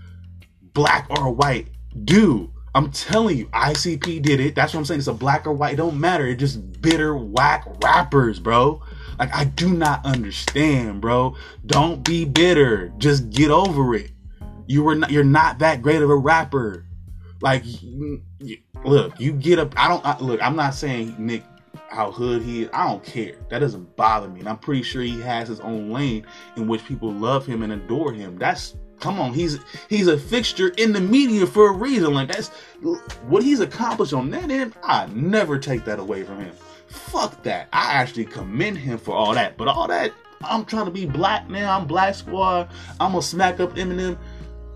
[0.74, 1.68] black or white,
[2.04, 2.52] do.
[2.74, 4.54] I'm telling you, ICP did it.
[4.56, 4.98] That's what I'm saying.
[4.98, 5.74] It's a black or white.
[5.74, 6.26] It don't matter.
[6.26, 8.82] It's just bitter whack rappers, bro.
[9.18, 11.36] Like I do not understand, bro.
[11.66, 12.92] Don't be bitter.
[12.98, 14.10] Just get over it.
[14.66, 16.86] You were not you're not that great of a rapper.
[17.40, 17.64] Like
[18.84, 21.44] look, you get up I don't I, look, I'm not saying Nick
[21.88, 22.70] how hood he is.
[22.72, 23.34] I don't care.
[23.50, 24.40] That doesn't bother me.
[24.40, 27.72] And I'm pretty sure he has his own lane in which people love him and
[27.72, 28.38] adore him.
[28.38, 29.58] That's come on, he's
[29.88, 32.14] he's a fixture in the media for a reason.
[32.14, 32.48] Like that's
[33.26, 34.74] what he's accomplished on that end.
[34.82, 36.54] I never take that away from him.
[36.92, 37.68] Fuck that.
[37.72, 39.56] I actually commend him for all that.
[39.56, 40.12] But all that,
[40.42, 41.76] I'm trying to be black now.
[41.76, 42.70] I'm Black Squad.
[43.00, 44.18] I'm gonna smack up Eminem.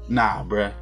[0.08, 0.72] Nah, bruh.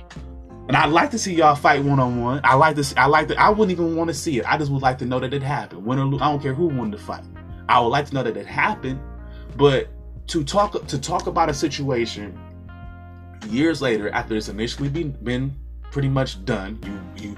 [0.69, 2.41] And I'd like to see y'all fight one on one.
[2.45, 2.95] I like this.
[2.97, 3.39] I like that.
[3.39, 4.51] I wouldn't even want to see it.
[4.51, 5.85] I just would like to know that it happened.
[5.85, 7.25] Win or lose, I don't care who won the fight.
[7.69, 9.01] I would like to know that it happened.
[9.57, 9.89] But
[10.29, 12.39] to talk to talk about a situation
[13.51, 15.55] years later after it's initially been been
[15.91, 16.79] pretty much done,
[17.17, 17.37] you you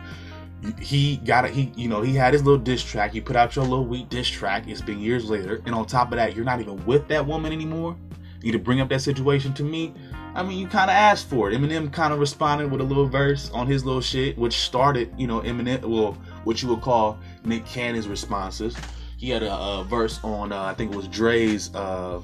[0.81, 1.53] he got it.
[1.53, 3.14] He, you know, he had his little diss track.
[3.14, 4.69] You put out your little weak diss track.
[4.69, 7.53] It's been years later, and on top of that, you're not even with that woman
[7.53, 7.97] anymore.
[8.43, 9.93] You to bring up that situation to me.
[10.35, 11.59] I mean, you kind of asked for it.
[11.59, 15.27] Eminem kind of responded with a little verse on his little shit, which started, you
[15.27, 16.12] know, Eminem, well,
[16.45, 18.77] what you would call Nick Cannon's responses.
[19.17, 22.21] He had a, a verse on, uh, I think it was Dre's, uh,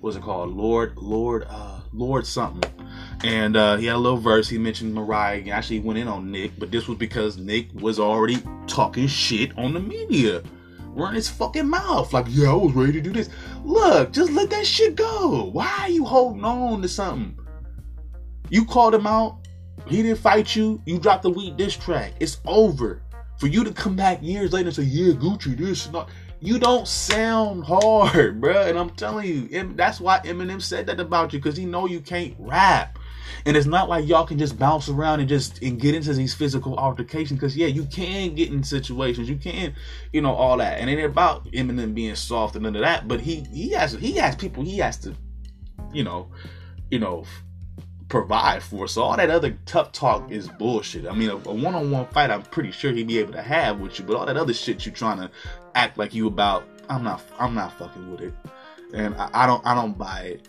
[0.00, 0.56] what was it called?
[0.56, 2.70] Lord, Lord, uh, Lord something
[3.24, 4.48] and uh, he had a little verse.
[4.48, 5.40] He mentioned Mariah.
[5.40, 9.56] He actually went in on Nick, but this was because Nick was already talking shit
[9.58, 10.42] on the media,
[10.88, 12.12] running his fucking mouth.
[12.12, 13.30] Like, yeah, I was ready to do this.
[13.64, 15.50] Look, just let that shit go.
[15.52, 17.38] Why are you holding on to something?
[18.50, 19.38] You called him out.
[19.86, 20.80] He didn't fight you.
[20.84, 22.12] You dropped the weak diss track.
[22.20, 23.02] It's over.
[23.38, 26.08] For you to come back years later and say, yeah, Gucci, this is not
[26.40, 28.66] you don't sound hard, bro.
[28.66, 32.00] And I'm telling you, that's why Eminem said that about you, because he know you
[32.00, 32.98] can't rap.
[33.44, 36.34] And it's not like y'all can just bounce around and just and get into these
[36.34, 37.38] physical altercations.
[37.38, 39.74] Because yeah, you can get in situations, you can,
[40.12, 40.78] you know, all that.
[40.78, 43.08] And it ain't about Eminem being soft and none of that.
[43.08, 45.14] But he he has he has people he has to,
[45.92, 46.28] you know,
[46.90, 47.24] you know,
[48.08, 48.88] provide for.
[48.88, 51.06] So all that other tough talk is bullshit.
[51.06, 53.98] I mean, a, a one-on-one fight, I'm pretty sure he'd be able to have with
[53.98, 54.04] you.
[54.04, 55.30] But all that other shit you trying to
[55.74, 58.34] act like you about, I'm not I'm not fucking with it.
[58.94, 60.48] And I, I don't I don't buy it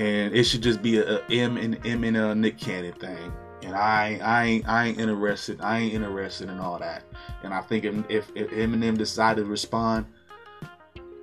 [0.00, 3.32] and it should just be a, M and M and a Nick Cannon thing.
[3.62, 5.60] And I, I ain't, I ain't interested.
[5.60, 7.04] I ain't interested in all that.
[7.44, 10.06] And I think if, if, if Eminem decided to respond,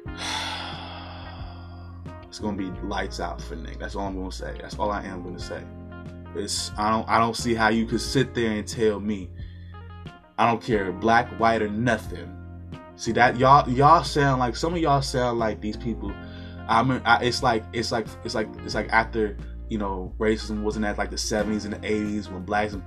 [2.27, 3.79] it's gonna be lights out for Nick.
[3.79, 4.55] That's all I'm gonna say.
[4.61, 5.63] That's all I am gonna say.
[6.35, 9.31] It's I don't I don't see how you could sit there and tell me
[10.37, 12.31] I don't care black, white, or nothing.
[12.95, 16.13] See that y'all y'all sound like some of y'all sound like these people
[16.67, 19.37] I mean, I, it's like it's like it's like it's like after
[19.69, 22.83] you know racism wasn't at like the 70s and the 80s when blacks and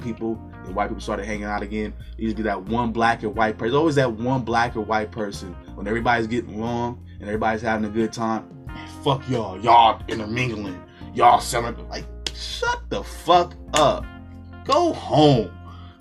[0.00, 1.92] people and white people started hanging out again.
[2.16, 3.76] It used to be that one black or white person.
[3.76, 7.92] always that one black or white person when everybody's getting along and everybody's having a
[7.92, 8.66] good time.
[9.02, 9.60] Fuck y'all.
[9.60, 10.82] Y'all intermingling.
[11.14, 11.76] Y'all selling.
[11.88, 12.04] Like,
[12.34, 14.04] shut the fuck up.
[14.64, 15.50] Go home.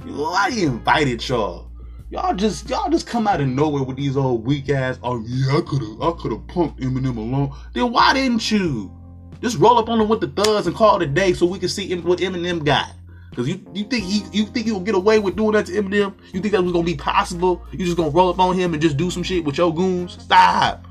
[0.06, 1.67] You invited y'all?
[2.10, 4.98] Y'all just y'all just come out of nowhere with these old weak ass.
[5.04, 7.54] Oh yeah, I could have I could have punked Eminem alone.
[7.74, 8.94] Then why didn't you?
[9.42, 11.60] Just roll up on him with the thugs and call it a day so we
[11.60, 12.94] can see what Eminem got.
[13.36, 16.16] Cause you you think he you think he'll get away with doing that to Eminem?
[16.34, 17.62] You think that was gonna be possible?
[17.74, 20.14] You just gonna roll up on him and just do some shit with your goons?
[20.14, 20.86] Stop.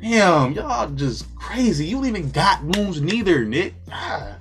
[0.00, 1.86] Damn, y'all just crazy.
[1.86, 3.74] You don't even got goons neither, Nick.
[3.90, 4.36] Ah.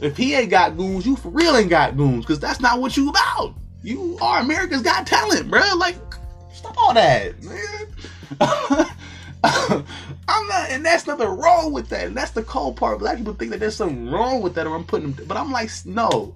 [0.00, 2.98] If he ain't got goons, you for real ain't got goons, cause that's not what
[2.98, 3.54] you about.
[3.84, 5.60] You are America's Got Talent, bro.
[5.76, 5.96] Like,
[6.54, 7.86] stop all that, man.
[9.46, 12.06] I'm not, and that's nothing wrong with that.
[12.06, 12.98] And that's the cold part.
[12.98, 15.26] Black people think that there's something wrong with that, or I'm putting them.
[15.26, 16.34] But I'm like, no,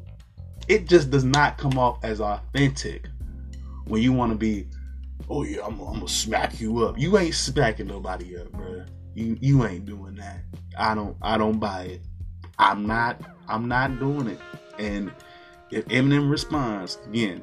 [0.68, 3.08] it just does not come off as authentic
[3.86, 4.66] when you want to be.
[5.30, 6.98] Oh yeah, I'm, I'm, gonna smack you up.
[6.98, 8.84] You ain't smacking nobody up, bro.
[9.14, 10.40] You you ain't doing that.
[10.78, 12.02] I don't I don't buy it.
[12.58, 14.38] I'm not I'm not doing it.
[14.78, 15.10] And
[15.70, 17.42] if Eminem responds again,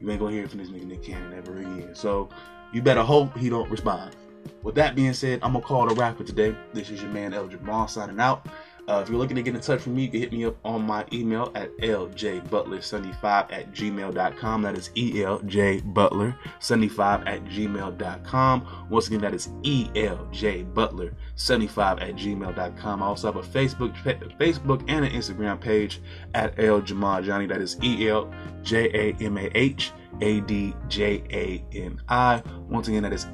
[0.00, 1.94] you ain't gonna hear from this nigga Nick Cannon ever again.
[1.94, 2.28] So
[2.72, 4.16] you better hope he don't respond.
[4.62, 6.54] With that being said, I'm gonna call wrap for today.
[6.72, 8.46] This is your man El Jamal signing out.
[8.90, 10.56] Uh, if you're looking to get in touch with me, you can hit me up
[10.64, 14.62] on my email at ljbutler75 at gmail.com.
[14.62, 18.86] That is eljbutler75 at gmail.com.
[18.90, 23.02] Once again, that is eljbutler75 at gmail.com.
[23.02, 23.96] I also have a Facebook,
[24.38, 26.00] Facebook and an Instagram page
[26.34, 28.34] at Jamal That is E L
[28.64, 32.42] J A M A H A D J A N I.
[32.68, 33.28] Once again, that is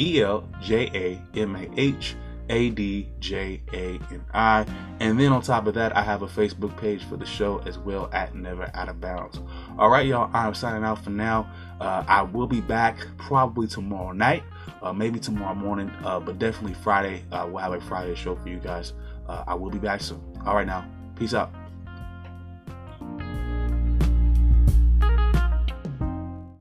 [0.00, 2.16] E L J A M A H
[2.52, 4.66] A D J A N I.
[5.00, 7.78] And then on top of that, I have a Facebook page for the show as
[7.78, 9.40] well at Never Out of Bounds.
[9.78, 11.50] All right, y'all, I'm signing out for now.
[11.80, 14.44] Uh, I will be back probably tomorrow night,
[14.82, 17.24] uh, maybe tomorrow morning, uh, but definitely Friday.
[17.32, 18.92] Uh, we'll have a Friday show for you guys.
[19.26, 20.22] Uh, I will be back soon.
[20.44, 20.86] All right, now,
[21.16, 21.61] peace out.